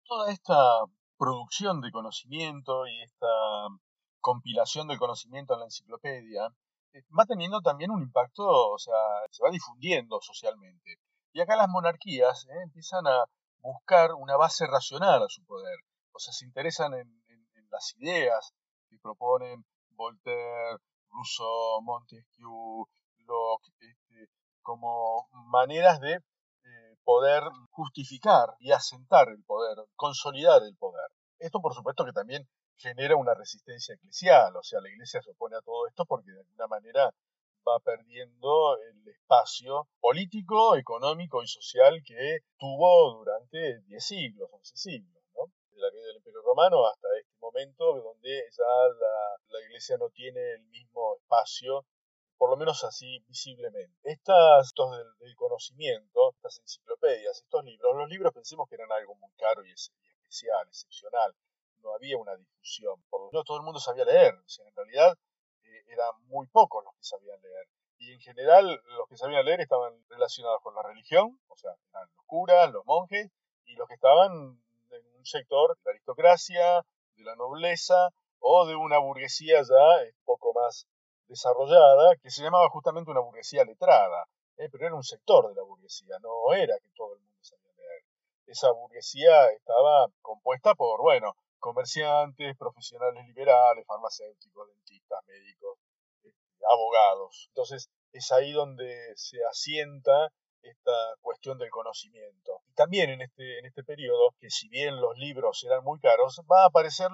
Toda 0.08 0.32
esta 0.32 0.56
producción 1.18 1.82
de 1.82 1.92
conocimiento 1.92 2.88
y 2.88 3.02
esta 3.02 3.28
compilación 4.22 4.88
del 4.88 5.00
conocimiento 5.00 5.54
en 5.54 5.60
la 5.60 5.66
enciclopedia 5.66 6.48
eh, 6.94 7.04
va 7.18 7.26
teniendo 7.26 7.62
también 7.62 7.92
un 7.92 8.02
impacto, 8.02 8.44
o 8.46 8.78
sea, 8.78 8.96
se 9.32 9.44
va 9.44 9.50
difundiendo 9.50 10.20
socialmente. 10.22 11.00
Y 11.34 11.42
acá 11.42 11.56
las 11.56 11.70
monarquías 11.70 12.46
eh, 12.46 12.62
empiezan 12.64 13.08
a 13.08 13.26
buscar 13.60 14.14
una 14.14 14.38
base 14.38 14.66
racional 14.68 15.24
a 15.24 15.30
su 15.30 15.44
poder, 15.46 15.78
o 16.14 16.20
sea, 16.20 16.34
se 16.34 16.46
interesan 16.46 16.94
en, 16.94 17.18
las 17.70 17.94
ideas 17.98 18.54
que 18.90 18.98
proponen 18.98 19.66
Voltaire, 19.92 20.78
Rousseau, 21.10 21.82
Montesquieu, 21.82 22.88
Locke, 23.28 23.68
este, 23.82 24.30
como 24.68 25.30
maneras 25.32 26.02
de 26.02 26.16
eh, 26.16 26.96
poder 27.06 27.42
justificar 27.72 28.50
y 28.60 28.74
asentar 28.74 29.30
el 29.30 29.42
poder, 29.46 29.78
consolidar 29.96 30.62
el 30.64 30.76
poder. 30.76 31.10
Esto 31.40 31.62
por 31.62 31.74
supuesto 31.74 32.04
que 32.04 32.12
también 32.12 32.46
genera 32.76 33.16
una 33.16 33.34
resistencia 33.34 33.96
eclesial, 33.96 34.54
o 34.58 34.64
sea, 34.64 34.82
la 34.82 34.90
iglesia 34.90 35.22
se 35.22 35.32
opone 35.32 35.56
a 35.56 35.62
todo 35.62 35.88
esto 35.88 36.04
porque 36.06 36.32
de 36.32 36.42
alguna 36.42 36.68
manera 36.68 37.10
va 37.66 37.80
perdiendo 37.80 38.78
el 38.92 39.08
espacio 39.08 39.88
político, 40.02 40.76
económico 40.76 41.42
y 41.42 41.48
social 41.48 42.02
que 42.06 42.40
tuvo 42.58 43.20
durante 43.20 43.80
10 43.88 44.04
siglos, 44.04 44.50
11 44.52 44.76
siglos, 44.76 45.24
¿no? 45.34 45.46
De 45.72 45.82
la 45.82 45.90
caída 45.90 46.08
del 46.08 46.18
Imperio 46.18 46.42
Romano 46.42 46.86
hasta 46.88 47.08
este 47.18 47.38
momento, 47.40 48.02
donde 48.04 48.44
ya 48.52 48.74
la, 49.50 49.62
iglesia 49.66 49.98
no 49.98 50.10
tiene 50.10 50.40
el 50.56 50.64
mismo 50.66 51.16
espacio 51.16 51.86
por 52.38 52.50
lo 52.50 52.58
menos 52.58 52.84
así 52.84 53.20
visiblemente. 53.28 53.98
Estas, 54.04 54.68
estos 54.68 54.98
del, 55.20 55.36
conocimiento, 55.36 56.32
estas 56.32 56.60
enciclopedias, 56.60 57.38
estos 57.38 57.64
libros, 57.64 57.96
los 57.96 58.10
libros 58.10 58.34
pensemos 58.34 58.68
que 58.70 58.76
eran 58.76 58.92
algo 58.92 59.16
muy 59.16 59.32
caro 59.36 59.66
y, 59.66 59.72
especial, 59.72 60.68
excepcional. 60.68 61.36
No 61.82 61.94
había 61.94 62.18
una 62.18 62.36
difusión, 62.36 63.04
no 63.32 63.44
todo 63.44 63.58
el 63.58 63.64
mundo 63.64 63.80
sabía 63.80 64.06
leer, 64.06 64.36
o 64.36 64.50
sea, 64.50 64.68
en 64.68 64.76
realidad 64.76 65.18
eh, 65.64 65.84
eran 65.88 66.12
muy 66.28 66.48
pocos 66.48 66.84
los 66.84 66.94
que 66.96 67.04
sabían 67.04 67.42
leer. 67.42 67.68
Y 68.00 68.14
en 68.14 68.20
general 68.20 68.82
los 68.86 69.08
que 69.10 69.18
sabían 69.18 69.46
leer 69.46 69.62
estaban 69.62 69.94
relacionados 70.10 70.62
con 70.62 70.76
la 70.76 70.84
religión, 70.84 71.40
o 71.48 71.56
sea, 71.56 71.72
eran 71.92 72.08
los 72.16 72.26
curas, 72.26 72.72
los 72.72 72.86
monjes, 72.86 73.32
y 73.66 73.76
los 73.76 73.88
que 73.88 73.96
estaban 73.96 74.62
en 74.92 75.18
un 75.18 75.26
sector 75.26 75.76
de 75.76 75.82
la 75.86 75.92
aristocracia, 75.92 76.86
de 77.16 77.24
la 77.24 77.36
nobleza 77.36 78.10
o 78.40 78.66
de 78.68 78.76
una 78.76 79.00
burguesía 79.00 79.62
ya 79.62 80.04
un 80.06 80.24
poco 80.26 80.54
más 80.54 80.88
desarrollada, 81.28 82.16
que 82.18 82.30
se 82.30 82.44
llamaba 82.44 82.70
justamente 82.70 83.12
una 83.12 83.22
burguesía 83.22 83.64
letrada, 83.64 84.26
¿eh? 84.58 84.70
pero 84.72 84.88
era 84.88 84.96
un 84.96 85.04
sector 85.04 85.50
de 85.50 85.56
la 85.56 85.64
burguesía, 85.64 86.18
no 86.22 86.54
era 86.54 86.78
que 86.80 86.90
todo 86.96 87.14
el 87.16 87.22
mundo 87.22 87.40
sabía 87.42 87.72
leer. 87.78 88.04
Esa 88.48 88.72
burguesía 88.72 89.50
estaba 89.52 90.08
compuesta 90.22 90.74
por, 90.76 91.02
bueno, 91.02 91.36
comerciantes, 91.60 92.56
profesionales 92.58 93.26
liberales, 93.26 93.86
farmacéuticos, 93.86 94.68
dentistas, 94.70 95.20
médicos, 95.28 95.78
este, 96.24 96.66
abogados. 96.72 97.48
Entonces 97.50 97.90
es 98.12 98.32
ahí 98.32 98.52
donde 98.54 99.14
se 99.16 99.38
asienta 99.46 100.32
esta 100.62 100.92
cuestión 101.22 101.58
del 101.58 101.70
conocimiento. 101.70 102.62
Y 102.68 102.74
también 102.74 103.10
en 103.10 103.22
este, 103.22 103.60
en 103.60 103.66
este 103.66 103.84
periodo, 103.84 104.34
que 104.40 104.50
si 104.50 104.70
bien 104.70 105.00
los 105.00 105.18
libros 105.18 105.64
eran 105.64 105.84
muy 105.84 106.00
caros, 106.00 106.42
va 106.52 106.64
a 106.64 106.68
aparecer 106.68 107.10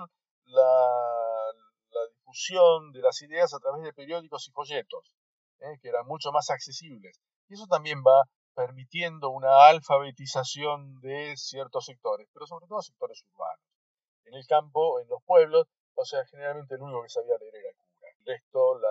la, 0.45 1.22
difusión 2.11 2.91
de 2.91 3.01
las 3.01 3.21
ideas 3.21 3.53
a 3.53 3.59
través 3.59 3.83
de 3.83 3.93
periódicos 3.93 4.47
y 4.47 4.51
folletos, 4.51 5.15
¿eh? 5.59 5.77
que 5.81 5.89
eran 5.89 6.05
mucho 6.07 6.31
más 6.31 6.49
accesibles. 6.49 7.19
Y 7.49 7.55
eso 7.55 7.67
también 7.67 7.99
va 7.99 8.27
permitiendo 8.55 9.29
una 9.29 9.67
alfabetización 9.67 10.99
de 11.01 11.35
ciertos 11.37 11.85
sectores, 11.85 12.27
pero 12.33 12.45
sobre 12.45 12.67
todo 12.67 12.81
sectores 12.81 13.23
urbanos. 13.33 13.65
En 14.25 14.35
el 14.35 14.45
campo, 14.47 14.99
en 14.99 15.07
los 15.07 15.21
pueblos, 15.23 15.67
o 15.95 16.05
sea, 16.05 16.25
generalmente 16.25 16.75
el 16.75 16.81
único 16.81 17.03
que 17.03 17.09
sabía 17.09 17.37
leer 17.39 17.55
era 17.55 17.69
el 17.69 17.75
cura. 17.75 18.07
El 18.19 18.25
resto, 18.25 18.79
la, 18.79 18.89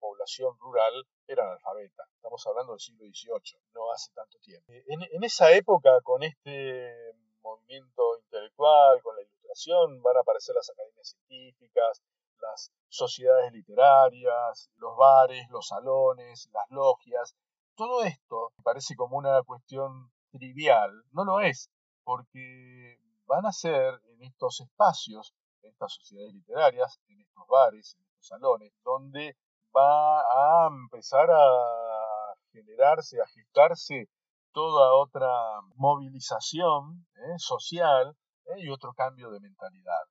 población 0.00 0.58
rural, 0.58 1.06
era 1.28 1.44
analfabeta. 1.44 2.02
Estamos 2.16 2.44
hablando 2.46 2.72
del 2.72 2.80
siglo 2.80 3.04
XVIII, 3.06 3.60
no 3.72 3.92
hace 3.92 4.10
tanto 4.12 4.36
tiempo. 4.40 4.72
Eh, 4.72 4.84
en, 4.88 5.00
en 5.02 5.24
esa 5.24 5.52
época, 5.52 6.00
con 6.02 6.24
este 6.24 7.14
movimiento 7.40 8.18
intelectual, 8.18 9.00
con 9.02 9.14
la 9.14 9.22
ilustración, 9.22 10.02
van 10.02 10.16
a 10.16 10.20
aparecer 10.20 10.54
las 10.56 10.68
academias 10.70 10.91
científicas, 11.10 12.02
las 12.40 12.72
sociedades 12.88 13.52
literarias, 13.52 14.70
los 14.76 14.96
bares, 14.96 15.48
los 15.50 15.66
salones, 15.66 16.48
las 16.52 16.64
logias. 16.70 17.36
Todo 17.76 18.02
esto 18.04 18.52
parece 18.62 18.94
como 18.96 19.16
una 19.16 19.42
cuestión 19.42 20.12
trivial, 20.30 20.90
no 21.12 21.24
lo 21.24 21.40
es, 21.40 21.70
porque 22.04 22.98
van 23.26 23.46
a 23.46 23.52
ser 23.52 24.00
en 24.08 24.22
estos 24.22 24.60
espacios, 24.60 25.34
en 25.62 25.70
estas 25.70 25.94
sociedades 25.94 26.34
literarias, 26.34 27.00
en 27.08 27.20
estos 27.20 27.46
bares, 27.48 27.94
en 27.94 28.04
estos 28.04 28.26
salones, 28.26 28.72
donde 28.84 29.36
va 29.74 30.20
a 30.20 30.68
empezar 30.68 31.30
a 31.30 32.34
generarse, 32.52 33.20
a 33.20 33.26
gestarse 33.26 34.08
toda 34.52 34.94
otra 34.94 35.30
movilización 35.76 37.06
¿eh? 37.16 37.38
social 37.38 38.14
¿eh? 38.46 38.60
y 38.64 38.70
otro 38.70 38.92
cambio 38.92 39.30
de 39.30 39.40
mentalidad. 39.40 40.02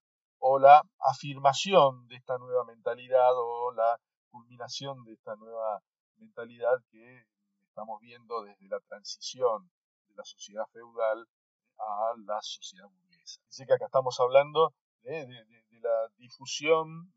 O 0.43 0.57
la 0.57 0.81
afirmación 0.99 2.07
de 2.07 2.15
esta 2.15 2.37
nueva 2.39 2.65
mentalidad 2.65 3.31
o 3.35 3.71
la 3.73 3.99
culminación 4.31 5.03
de 5.03 5.13
esta 5.13 5.35
nueva 5.35 5.81
mentalidad 6.17 6.81
que 6.89 7.25
estamos 7.67 7.99
viendo 8.01 8.41
desde 8.43 8.67
la 8.67 8.79
transición 8.79 9.69
de 10.07 10.15
la 10.15 10.23
sociedad 10.23 10.65
feudal 10.71 11.27
a 11.77 12.13
la 12.25 12.41
sociedad 12.41 12.87
burguesa. 12.89 13.39
Dice 13.47 13.65
que 13.65 13.73
acá 13.73 13.85
estamos 13.85 14.19
hablando 14.19 14.73
de, 15.03 15.27
la 15.81 16.07
difusión 16.17 17.13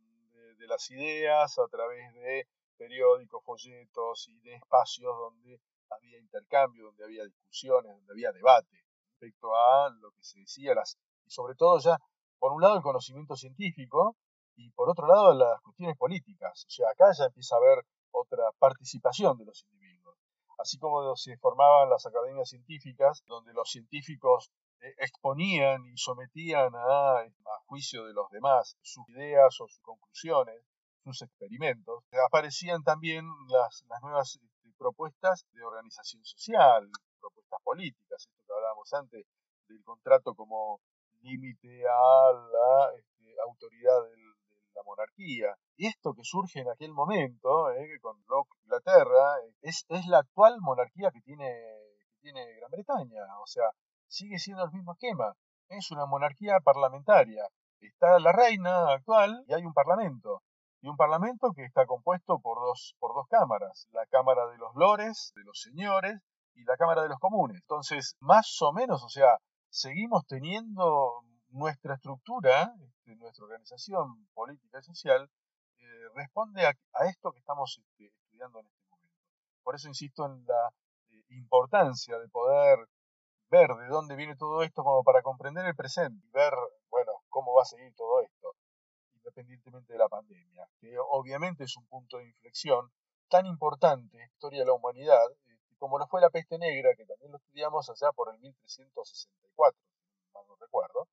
de, 0.58 0.66
las 0.66 0.90
ideas 0.90 1.58
a 1.58 1.68
través 1.68 2.14
de 2.14 2.46
periódicos, 2.76 3.44
folletos 3.44 4.28
y 4.28 4.38
de 4.40 4.54
espacios 4.54 5.14
donde 5.16 5.60
había 5.90 6.18
intercambio, 6.18 6.86
donde 6.86 7.04
había 7.04 7.24
discusiones, 7.24 7.92
donde 7.92 8.12
había 8.12 8.32
debate 8.32 8.84
respecto 9.06 9.54
a 9.54 9.90
lo 9.90 10.10
que 10.12 10.24
se 10.24 10.40
decía, 10.40 10.74
las, 10.74 10.98
y 11.24 11.30
sobre 11.30 11.54
todo 11.54 11.78
ya, 11.78 11.98
por 12.44 12.52
un 12.52 12.60
lado 12.60 12.76
el 12.76 12.82
conocimiento 12.82 13.36
científico 13.36 14.18
y 14.54 14.70
por 14.72 14.90
otro 14.90 15.06
lado 15.06 15.32
las 15.32 15.62
cuestiones 15.62 15.96
políticas. 15.96 16.66
O 16.66 16.70
sea, 16.70 16.90
acá 16.90 17.06
ya 17.18 17.24
empieza 17.24 17.54
a 17.54 17.58
haber 17.58 17.86
otra 18.10 18.44
participación 18.58 19.38
de 19.38 19.46
los 19.46 19.64
individuos. 19.72 20.18
Así 20.58 20.76
como 20.76 21.16
se 21.16 21.38
formaban 21.38 21.88
las 21.88 22.04
academias 22.04 22.50
científicas, 22.50 23.24
donde 23.26 23.54
los 23.54 23.70
científicos 23.70 24.50
eh, 24.82 24.92
exponían 24.98 25.86
y 25.86 25.96
sometían 25.96 26.70
a, 26.74 27.24
juicio 27.64 28.04
de 28.04 28.12
los 28.12 28.28
demás 28.28 28.76
sus 28.82 29.08
ideas 29.08 29.58
o 29.62 29.66
sus 29.66 29.80
conclusiones, 29.80 30.60
sus 31.02 31.22
experimentos, 31.22 32.04
aparecían 32.26 32.82
también 32.82 33.24
las, 33.48 33.86
las 33.88 34.02
nuevas 34.02 34.38
propuestas 34.76 35.46
de 35.54 35.64
organización 35.64 36.22
social, 36.22 36.90
propuestas 37.18 37.60
políticas, 37.64 38.20
esto 38.20 38.42
que 38.46 38.52
hablábamos 38.52 38.92
antes 38.92 39.24
del 39.66 39.82
contrato 39.82 40.34
como 40.34 40.82
límite 41.24 41.82
a 41.88 42.32
la 42.32 42.90
este, 42.96 43.34
autoridad 43.44 44.02
de 44.04 44.16
la 44.74 44.82
monarquía. 44.84 45.56
Y 45.76 45.86
esto 45.86 46.14
que 46.14 46.22
surge 46.22 46.60
en 46.60 46.68
aquel 46.68 46.92
momento, 46.92 47.70
eh, 47.72 47.98
con 48.00 48.16
Locke 48.28 48.56
Inglaterra, 48.64 49.36
es, 49.62 49.84
es 49.88 50.06
la 50.06 50.18
actual 50.18 50.56
monarquía 50.60 51.10
que 51.10 51.20
tiene, 51.22 51.50
que 52.10 52.16
tiene 52.20 52.44
Gran 52.56 52.70
Bretaña. 52.70 53.22
O 53.40 53.46
sea, 53.46 53.64
sigue 54.06 54.38
siendo 54.38 54.64
el 54.64 54.72
mismo 54.72 54.92
esquema. 54.92 55.34
Es 55.68 55.90
una 55.90 56.06
monarquía 56.06 56.60
parlamentaria. 56.60 57.48
Está 57.80 58.18
la 58.18 58.32
reina 58.32 58.92
actual 58.92 59.44
y 59.48 59.54
hay 59.54 59.64
un 59.64 59.74
parlamento 59.74 60.42
y 60.84 60.88
un 60.88 60.98
parlamento 60.98 61.52
que 61.56 61.64
está 61.64 61.86
compuesto 61.86 62.38
por 62.40 62.58
dos, 62.58 62.94
por 62.98 63.14
dos 63.14 63.26
cámaras, 63.30 63.88
la 63.92 64.04
Cámara 64.04 64.46
de 64.48 64.58
los 64.58 64.74
Lores, 64.74 65.32
de 65.34 65.42
los 65.42 65.58
señores, 65.58 66.20
y 66.54 66.62
la 66.64 66.76
Cámara 66.76 67.02
de 67.02 67.08
los 67.08 67.18
Comunes. 67.18 67.56
Entonces, 67.56 68.16
más 68.20 68.60
o 68.60 68.70
menos, 68.74 69.02
o 69.02 69.08
sea, 69.08 69.38
seguimos 69.74 70.24
teniendo 70.28 71.24
nuestra 71.48 71.94
estructura, 71.94 72.72
este, 72.80 73.16
nuestra 73.16 73.44
organización 73.44 74.28
política 74.32 74.78
y 74.78 74.84
social, 74.84 75.28
eh, 75.78 75.84
responde 76.14 76.64
a, 76.64 76.74
esto 77.08 77.32
que 77.32 77.40
estamos 77.40 77.80
este, 77.82 78.06
estudiando 78.06 78.60
en 78.60 78.66
este 78.66 78.86
momento. 78.88 79.18
Por 79.64 79.74
eso 79.74 79.88
insisto 79.88 80.26
en 80.26 80.46
la 80.46 80.70
eh, 81.10 81.24
importancia 81.30 82.18
de 82.20 82.28
poder 82.28 82.78
ver 83.50 83.70
de 83.74 83.88
dónde 83.88 84.14
viene 84.14 84.36
todo 84.36 84.62
esto 84.62 84.84
como 84.84 85.02
para 85.02 85.22
comprender 85.22 85.66
el 85.66 85.74
presente 85.74 86.24
y 86.24 86.30
ver, 86.30 86.54
bueno, 86.88 87.10
cómo 87.28 87.52
va 87.54 87.62
a 87.62 87.66
seguir 87.66 87.92
todo 87.96 88.22
esto 88.22 88.54
independientemente 89.16 89.92
de 89.92 89.98
la 89.98 90.08
pandemia, 90.08 90.68
que 90.78 90.96
obviamente 90.98 91.64
es 91.64 91.76
un 91.76 91.86
punto 91.86 92.18
de 92.18 92.26
inflexión 92.26 92.92
tan 93.28 93.46
importante 93.46 94.16
en 94.16 94.20
la 94.20 94.26
historia 94.26 94.60
de 94.60 94.66
la 94.66 94.74
humanidad, 94.74 95.26
como 95.84 95.98
lo 95.98 96.06
fue 96.06 96.22
la 96.22 96.30
peste 96.30 96.56
negra, 96.56 96.94
que 96.96 97.04
también 97.04 97.30
lo 97.30 97.36
estudiamos 97.36 97.90
allá 97.90 98.10
por 98.12 98.32
el 98.32 98.40
1364, 98.40 99.78
si 100.18 100.30
mal 100.32 100.42
no 100.48 100.56
recuerdo, 100.56 101.08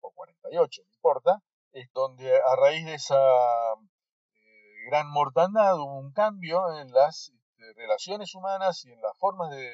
o 0.00 0.12
48, 0.12 0.82
no 0.86 0.94
importa, 0.94 1.42
es 1.72 1.92
donde 1.92 2.36
a 2.36 2.54
raíz 2.54 2.86
de 2.86 2.94
esa 2.94 3.18
eh, 3.18 4.86
gran 4.86 5.10
mortandad 5.10 5.74
hubo 5.74 5.98
un 5.98 6.12
cambio 6.12 6.70
en 6.78 6.92
las 6.92 7.32
este, 7.34 7.72
relaciones 7.74 8.32
humanas 8.36 8.84
y 8.84 8.92
en 8.92 9.00
las 9.00 9.18
formas 9.18 9.50
de 9.50 9.68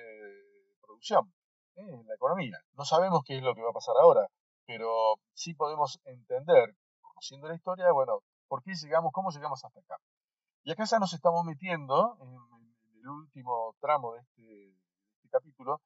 producción, 0.81 1.31
¿eh? 1.77 1.85
en 1.87 2.07
la 2.07 2.15
economía. 2.15 2.57
No 2.73 2.87
sabemos 2.87 3.21
qué 3.27 3.37
es 3.37 3.43
lo 3.43 3.55
que 3.55 3.61
va 3.61 3.69
a 3.69 3.75
pasar 3.75 3.97
ahora, 4.01 4.29
pero 4.65 5.17
sí 5.35 5.53
podemos 5.53 6.01
entender 6.07 6.75
conociendo 7.03 7.49
la 7.49 7.55
historia, 7.55 7.93
bueno, 7.93 8.21
¿por 8.49 8.63
qué 8.63 8.73
llegamos, 8.73 9.13
cómo 9.13 9.31
llegamos 9.31 9.63
hasta 9.63 9.81
acá? 9.81 9.99
Y 10.65 10.73
acá 10.73 10.85
ya 10.85 10.99
nos 10.99 11.13
estamos 11.13 11.45
metiendo 11.45 12.17
en, 12.23 12.58
último 13.11 13.75
tramo 13.81 14.15
de 14.15 14.21
este, 14.21 14.69
este, 14.69 15.29
capítulo, 15.31 15.81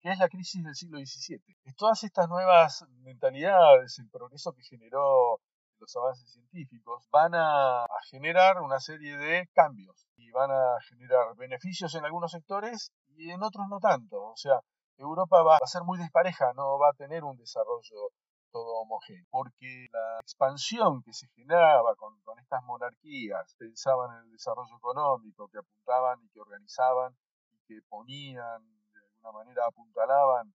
que 0.00 0.10
es 0.10 0.18
la 0.18 0.28
crisis 0.28 0.64
del 0.64 0.74
siglo 0.74 0.98
XVII. 0.98 1.40
Todas 1.76 2.02
estas 2.04 2.28
nuevas 2.28 2.84
mentalidades, 3.02 3.98
el 3.98 4.08
progreso 4.10 4.52
que 4.52 4.62
generó 4.62 5.40
los 5.78 5.96
avances 5.96 6.30
científicos 6.32 7.08
van 7.10 7.34
a, 7.34 7.86
generar 8.10 8.60
una 8.60 8.78
serie 8.80 9.16
de 9.16 9.48
cambios 9.54 10.06
y 10.16 10.30
van 10.30 10.50
a 10.50 10.76
generar 10.88 11.34
beneficios 11.36 11.94
en 11.94 12.04
algunos 12.04 12.32
sectores 12.32 12.92
y 13.16 13.30
en 13.30 13.42
otros 13.42 13.66
no 13.68 13.78
tanto. 13.78 14.20
O 14.22 14.36
sea, 14.36 14.60
Europa 14.96 15.42
va 15.42 15.56
a 15.56 15.66
ser 15.66 15.82
muy 15.82 15.98
despareja, 15.98 16.52
no 16.54 16.78
va 16.78 16.90
a 16.90 16.94
tener 16.94 17.24
un 17.24 17.36
desarrollo 17.36 18.10
todo 18.52 18.82
homogéneo, 18.82 19.26
porque 19.30 19.88
la 19.90 20.20
expansión 20.20 21.02
que 21.02 21.12
se 21.12 21.26
generaba 21.28 21.96
con, 21.96 22.12
estas 22.38 22.62
monarquías, 22.64 23.54
pensaban 23.58 24.16
en 24.18 24.24
el 24.26 24.32
desarrollo 24.32 24.76
económico, 24.76 25.48
que 25.48 25.58
apuntaban 25.58 26.22
y 26.22 26.28
que 26.28 26.40
organizaban 26.40 27.16
y 27.52 27.58
que 27.66 27.82
ponían, 27.88 28.62
de 28.92 29.00
alguna 29.00 29.32
manera 29.32 29.66
apuntalaban 29.66 30.54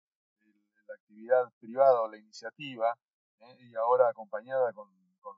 la 0.87 0.93
actividad 0.93 1.51
privada 1.59 2.01
o 2.01 2.07
la 2.07 2.17
iniciativa, 2.17 2.97
¿eh? 3.39 3.57
y 3.59 3.75
ahora 3.75 4.09
acompañada 4.09 4.71
con, 4.73 4.87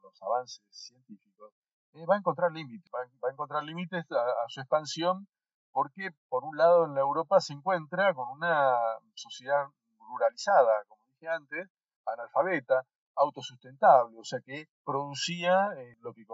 los 0.03 0.21
avances 0.21 0.63
científicos, 0.69 1.51
eh, 1.93 2.05
va 2.05 2.13
a 2.13 2.19
encontrar 2.19 2.51
límites, 2.51 2.91
va, 2.93 3.27
a 3.27 3.31
encontrar 3.31 3.63
límites 3.63 4.05
a, 4.11 4.47
su 4.47 4.59
expansión 4.59 5.27
porque 5.71 6.11
por 6.29 6.43
un 6.43 6.57
lado 6.57 6.85
en 6.85 6.93
la 6.93 7.01
Europa 7.01 7.39
se 7.39 7.53
encuentra 7.53 8.13
con 8.13 8.29
una 8.29 8.77
sociedad 9.15 9.65
ruralizada, 9.97 10.83
como 10.87 11.03
dije 11.07 11.27
antes, 11.27 11.69
analfabeta, 12.13 12.83
autosustentable, 13.15 14.17
o 14.17 14.23
sea 14.23 14.39
que 14.41 14.67
producía 14.83 15.69
eh, 15.77 15.97
lo, 16.01 16.13
que 16.13 16.25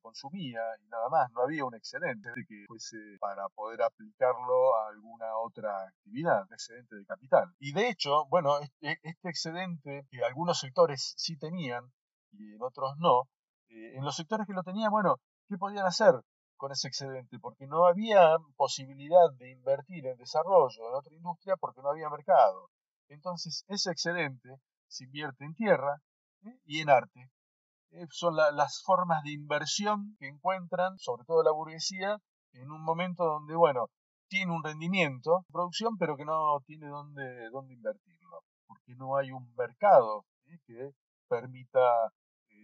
consumía 0.00 0.60
y 0.82 0.88
nada 0.88 1.08
más, 1.08 1.30
no 1.32 1.42
había 1.42 1.64
un 1.64 1.74
excedente 1.74 2.30
que 2.48 2.64
fuese 2.66 2.96
para 3.20 3.48
poder 3.50 3.82
aplicarlo 3.82 4.76
a 4.76 4.88
alguna 4.88 5.36
otra 5.38 5.82
actividad, 5.82 6.46
un 6.46 6.52
excedente 6.54 6.96
de 6.96 7.04
capital. 7.04 7.52
Y 7.58 7.72
de 7.72 7.88
hecho, 7.88 8.26
bueno, 8.30 8.58
este, 8.60 8.98
este 9.02 9.28
excedente 9.28 10.06
que 10.10 10.24
algunos 10.24 10.60
sectores 10.60 11.14
sí 11.16 11.36
tenían 11.36 11.84
y 12.32 12.54
en 12.54 12.62
otros 12.62 12.96
no, 12.98 13.24
eh, 13.68 13.96
en 13.96 14.04
los 14.04 14.16
sectores 14.16 14.46
que 14.46 14.52
lo 14.52 14.62
tenían, 14.62 14.90
bueno, 14.90 15.16
¿qué 15.48 15.56
podían 15.58 15.86
hacer? 15.86 16.14
con 16.58 16.72
ese 16.72 16.88
excedente, 16.88 17.38
porque 17.38 17.66
no 17.66 17.86
había 17.86 18.36
posibilidad 18.56 19.30
de 19.38 19.50
invertir 19.52 20.06
en 20.06 20.18
desarrollo 20.18 20.88
en 20.88 20.94
otra 20.94 21.14
industria 21.14 21.56
porque 21.56 21.80
no 21.80 21.90
había 21.90 22.10
mercado. 22.10 22.68
Entonces, 23.08 23.64
ese 23.68 23.90
excedente 23.90 24.60
se 24.88 25.04
invierte 25.04 25.44
en 25.44 25.54
tierra 25.54 26.02
¿eh? 26.44 26.58
y 26.64 26.80
en 26.80 26.90
arte. 26.90 27.30
Eh, 27.90 28.06
son 28.10 28.36
las 28.36 28.82
formas 28.84 29.22
de 29.22 29.32
inversión 29.32 30.16
que 30.18 30.28
encuentran, 30.28 30.98
sobre 30.98 31.24
todo 31.24 31.42
la 31.42 31.52
burguesía, 31.52 32.18
en 32.52 32.70
un 32.70 32.82
momento 32.82 33.24
donde, 33.24 33.54
bueno, 33.54 33.86
tiene 34.28 34.52
un 34.52 34.62
rendimiento 34.62 35.44
producción, 35.50 35.96
pero 35.98 36.16
que 36.16 36.24
no 36.24 36.60
tiene 36.66 36.88
dónde, 36.88 37.48
dónde 37.50 37.74
invertirlo, 37.74 38.42
porque 38.66 38.94
no 38.96 39.16
hay 39.16 39.30
un 39.30 39.54
mercado 39.54 40.24
¿eh? 40.46 40.58
que 40.66 40.90
permita 41.28 42.12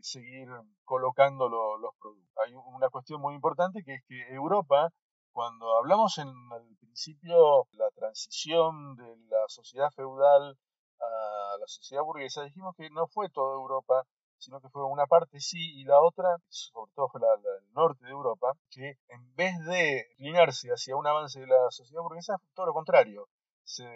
seguir 0.02 0.48
colocando 0.84 1.48
los 1.48 1.94
productos. 1.98 2.34
Hay 2.44 2.54
una 2.54 2.90
cuestión 2.90 3.20
muy 3.20 3.34
importante 3.34 3.82
que 3.84 3.94
es 3.94 4.02
que 4.06 4.34
Europa, 4.34 4.90
cuando 5.32 5.76
hablamos 5.76 6.18
en 6.18 6.28
el 6.28 6.76
principio 6.76 7.66
la 7.72 7.88
transición 7.94 8.96
de 8.96 9.16
la 9.28 9.44
sociedad 9.48 9.90
feudal 9.94 10.56
a 11.00 11.33
la 11.58 11.66
sociedad 11.66 12.02
burguesa, 12.02 12.42
dijimos 12.42 12.74
que 12.76 12.90
no 12.90 13.06
fue 13.06 13.28
toda 13.28 13.54
Europa, 13.54 14.06
sino 14.38 14.60
que 14.60 14.68
fue 14.68 14.84
una 14.84 15.06
parte 15.06 15.40
sí 15.40 15.80
y 15.80 15.84
la 15.84 16.00
otra, 16.00 16.36
sobre 16.48 16.92
todo 16.94 17.08
fue 17.08 17.20
la, 17.20 17.28
el 17.34 17.72
norte 17.72 18.04
de 18.04 18.10
Europa, 18.10 18.52
que 18.70 18.98
en 19.08 19.34
vez 19.34 19.58
de 19.64 20.06
inclinarse 20.18 20.68
hacia 20.68 20.96
un 20.96 21.06
avance 21.06 21.40
de 21.40 21.46
la 21.46 21.70
sociedad 21.70 22.02
burguesa, 22.02 22.36
todo 22.54 22.66
lo 22.66 22.74
contrario. 22.74 23.28
Se 23.64 23.86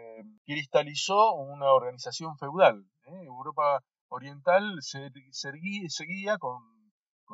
cristalizó 0.46 1.34
una 1.34 1.72
organización 1.72 2.38
feudal. 2.38 2.86
¿eh? 3.04 3.24
Europa 3.24 3.82
oriental 4.08 4.78
se, 4.80 5.10
seguía 5.32 6.38
con, 6.38 6.62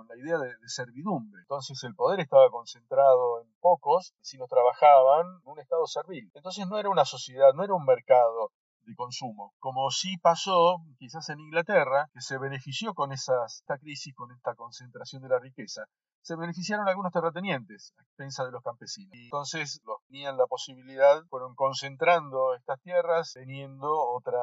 la 0.09 0.17
idea 0.17 0.39
de, 0.39 0.49
de, 0.49 0.69
servidumbre. 0.69 1.41
Entonces 1.43 1.83
el 1.85 1.95
poder 1.95 2.19
estaba 2.19 2.51
concentrado 2.51 3.41
en 3.41 3.55
pocos, 3.61 4.13
si 4.21 4.37
no 4.39 4.49
trabajaban 4.49 5.41
en 5.45 5.53
un 5.53 5.61
estado 5.61 5.87
servil. 5.87 6.33
Entonces 6.35 6.67
no 6.67 6.79
era 6.79 6.91
una 6.91 7.05
sociedad, 7.05 7.53
no 7.55 7.63
era 7.63 7.75
un 7.75 7.85
mercado 7.85 8.51
de 8.85 8.94
consumo, 8.94 9.55
como 9.59 9.90
sí 9.90 10.16
pasó 10.18 10.79
quizás 10.99 11.29
en 11.31 11.40
Inglaterra, 11.40 12.09
que 12.12 12.20
se 12.20 12.38
benefició 12.38 12.94
con 12.94 13.12
esa, 13.12 13.44
esta 13.47 13.79
crisis, 13.79 14.14
con 14.14 14.31
esta 14.33 14.55
concentración 14.55 15.23
de 15.23 15.29
la 15.29 15.38
riqueza. 15.38 15.85
Se 16.23 16.37
beneficiaron 16.37 16.88
algunos 16.88 17.12
terratenientes 17.12 17.92
a 17.99 18.03
expensa 18.03 18.44
de 18.44 18.53
los 18.53 18.62
campesinos. 18.62 19.14
Y 19.14 19.25
entonces 19.25 19.81
los 19.85 19.99
tenían 20.07 20.38
la 20.38 20.47
posibilidad, 20.47 21.23
fueron 21.29 21.55
concentrando 21.55 22.55
estas 22.55 22.81
tierras, 22.81 23.33
teniendo 23.35 23.92
otra, 23.92 24.40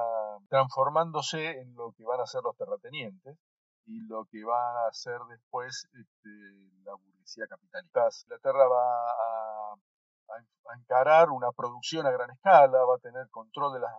transformándose 0.49 1.59
en 1.59 1.73
lo 1.75 1.91
que 1.93 2.03
van 2.03 2.19
a 2.19 2.27
ser 2.27 2.41
los 2.43 2.55
terratenientes 2.55 3.37
y 3.85 4.01
lo 4.07 4.25
que 4.25 4.43
va 4.43 4.87
a 4.87 4.93
ser 4.93 5.19
después 5.29 5.87
este, 5.93 6.29
la 6.83 6.93
burguesía 6.93 7.47
capitalista. 7.47 8.07
Inglaterra 8.23 8.67
va 8.67 9.09
a, 9.09 9.73
a, 10.35 10.77
encarar 10.77 11.29
una 11.29 11.51
producción 11.51 12.05
a 12.05 12.11
gran 12.11 12.29
escala, 12.31 12.85
va 12.85 12.95
a 12.95 12.99
tener 12.99 13.27
control 13.29 13.73
de 13.73 13.79
las 13.79 13.91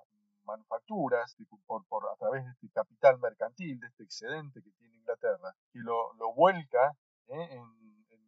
manufacturas 0.52 1.36
por, 1.66 1.86
por, 1.86 2.04
a 2.10 2.16
través 2.16 2.44
de 2.44 2.50
este 2.50 2.68
capital 2.70 3.18
mercantil, 3.18 3.80
de 3.80 3.86
este 3.86 4.04
excedente 4.04 4.62
que 4.62 4.70
tiene 4.72 4.96
Inglaterra, 4.96 5.54
y 5.72 5.78
lo, 5.78 6.12
lo 6.14 6.34
vuelca 6.34 6.92
¿eh? 7.28 7.48
en, 7.50 7.64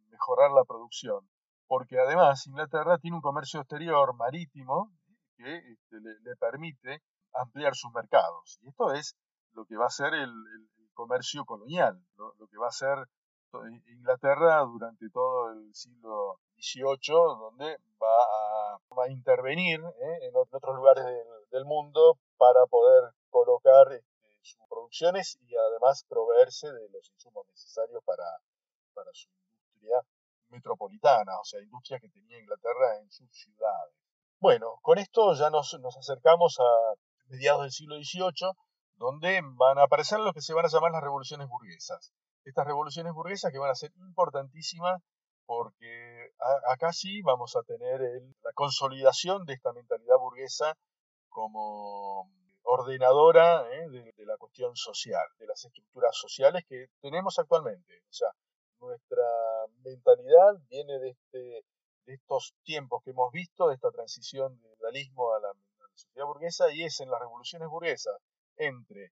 mejorar 0.09 0.51
la 0.51 0.63
producción. 0.63 1.27
Porque 1.67 1.99
además 1.99 2.47
Inglaterra 2.47 2.97
tiene 2.97 3.17
un 3.17 3.21
comercio 3.21 3.59
exterior 3.59 4.15
marítimo 4.15 4.91
que 5.37 5.57
este, 5.57 5.97
le, 5.99 6.35
permite 6.37 7.01
ampliar 7.33 7.75
sus 7.75 7.91
mercados. 7.93 8.59
Y 8.61 8.69
esto 8.69 8.93
es 8.93 9.15
lo 9.53 9.65
que 9.65 9.75
va 9.75 9.87
a 9.87 9.89
ser 9.89 10.13
el, 10.13 10.31
comercio 10.93 11.43
colonial, 11.43 12.01
lo, 12.15 12.47
que 12.47 12.57
va 12.57 12.67
a 12.67 12.71
ser 12.71 12.97
Inglaterra 13.87 14.61
durante 14.61 15.09
todo 15.09 15.51
el 15.51 15.75
siglo 15.75 16.39
XVIII, 16.57 17.15
donde 17.37 17.77
va 18.01 18.23
a, 18.23 18.77
va 18.97 19.03
a 19.03 19.11
intervenir 19.11 19.81
¿eh? 19.81 20.17
en 20.21 20.31
otros 20.37 20.73
lugares 20.73 21.03
del, 21.03 21.34
del 21.55 21.65
mundo 21.65 22.19
para 22.37 22.65
poder 22.65 23.13
colocar 23.29 23.93
este, 23.93 24.27
sus 24.41 24.61
producciones 24.67 25.39
y 25.47 25.55
además 25.55 26.05
proveerse 26.09 26.67
de 26.67 26.89
los 26.89 27.09
insumos 27.11 27.47
necesarios 27.47 28.03
para, 28.03 28.25
para 28.93 29.09
su 29.13 29.29
industria 29.29 30.01
metropolitana, 30.49 31.39
o 31.39 31.45
sea, 31.45 31.61
industria 31.61 31.99
que 31.99 32.09
tenía 32.09 32.39
Inglaterra 32.39 32.99
en 32.99 33.09
sus 33.09 33.29
ciudades. 33.31 33.95
Bueno, 34.39 34.79
con 34.81 34.97
esto 34.97 35.33
ya 35.33 35.49
nos, 35.49 35.79
nos 35.79 35.97
acercamos 35.97 36.57
a 36.59 36.95
mediados 37.27 37.61
del 37.61 37.71
siglo 37.71 37.95
XVIII, 37.95 38.51
donde 38.97 39.41
van 39.55 39.79
a 39.79 39.83
aparecer 39.83 40.19
lo 40.19 40.33
que 40.33 40.41
se 40.41 40.53
van 40.53 40.65
a 40.65 40.69
llamar 40.69 40.91
las 40.91 41.03
revoluciones 41.03 41.47
burguesas. 41.47 42.13
Estas 42.43 42.67
revoluciones 42.67 43.13
burguesas 43.13 43.51
que 43.51 43.59
van 43.59 43.71
a 43.71 43.75
ser 43.75 43.91
importantísimas 43.95 45.01
porque 45.45 46.31
acá 46.69 46.91
sí 46.91 47.21
vamos 47.21 47.55
a 47.55 47.63
tener 47.63 48.01
la 48.01 48.51
consolidación 48.53 49.45
de 49.45 49.53
esta 49.53 49.71
mentalidad 49.73 50.17
burguesa 50.17 50.75
como 51.35 52.31
ordenadora 52.63 53.69
¿eh? 53.69 53.89
de, 53.89 54.25
la 54.25 54.37
cuestión 54.37 54.73
social, 54.73 55.27
de 55.37 55.45
las 55.45 55.65
estructuras 55.65 56.15
sociales 56.15 56.63
que 56.65 56.87
tenemos 57.01 57.37
actualmente. 57.37 58.03
O 58.09 58.13
sea, 58.13 58.29
nuestra 58.79 59.25
mentalidad 59.83 60.53
viene 60.69 60.97
de, 60.97 61.09
este, 61.09 61.65
de 62.05 62.13
estos 62.13 62.55
tiempos 62.63 63.03
que 63.03 63.11
hemos 63.11 63.33
visto, 63.33 63.67
de 63.67 63.75
esta 63.75 63.91
transición 63.91 64.57
del 64.61 64.77
feudalismo 64.77 65.33
a 65.33 65.41
la, 65.41 65.51
sociedad 65.93 66.25
burguesa, 66.25 66.71
y 66.71 66.83
es 66.83 67.01
en 67.01 67.09
las 67.09 67.19
revoluciones 67.19 67.67
burguesas 67.67 68.15
entre 68.55 69.11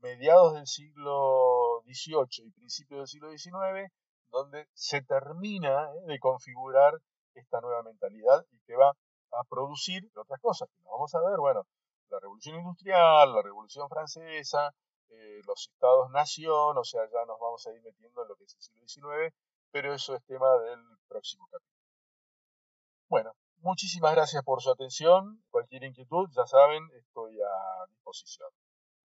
mediados 0.00 0.54
del 0.54 0.66
siglo 0.66 1.82
XVIII 1.84 2.48
y 2.48 2.50
principios 2.50 3.00
del 3.00 3.08
siglo 3.08 3.30
XIX, 3.30 3.92
donde 4.30 4.66
se 4.74 5.02
termina 5.02 5.84
¿eh? 5.84 6.06
de 6.06 6.18
configurar 6.18 6.94
esta 7.34 7.60
nueva 7.60 7.84
mentalidad 7.84 8.44
y 8.50 8.58
que 8.66 8.74
va 8.74 8.96
a 9.32 9.44
producir 9.44 10.10
otras 10.16 10.40
cosas 10.40 10.68
que 10.68 10.82
nos 10.82 10.92
vamos 10.92 11.14
a 11.14 11.20
ver, 11.20 11.38
bueno, 11.38 11.66
la 12.10 12.18
revolución 12.20 12.56
industrial, 12.56 13.32
la 13.32 13.42
revolución 13.42 13.88
francesa, 13.88 14.74
eh, 15.10 15.40
los 15.46 15.68
estados-nación, 15.72 16.76
o 16.76 16.84
sea, 16.84 17.02
ya 17.04 17.24
nos 17.26 17.38
vamos 17.40 17.66
a 17.66 17.72
ir 17.72 17.82
metiendo 17.82 18.22
en 18.22 18.28
lo 18.28 18.36
que 18.36 18.44
es 18.44 18.54
el 18.54 18.62
siglo 18.62 18.86
XIX, 18.86 19.34
pero 19.70 19.94
eso 19.94 20.14
es 20.14 20.24
tema 20.24 20.48
del 20.58 20.80
próximo 21.08 21.46
capítulo. 21.50 21.70
Bueno, 23.08 23.32
muchísimas 23.58 24.14
gracias 24.14 24.42
por 24.44 24.62
su 24.62 24.70
atención. 24.70 25.42
Cualquier 25.50 25.84
inquietud, 25.84 26.28
ya 26.30 26.46
saben, 26.46 26.82
estoy 26.94 27.40
a 27.40 27.86
disposición. 27.88 28.50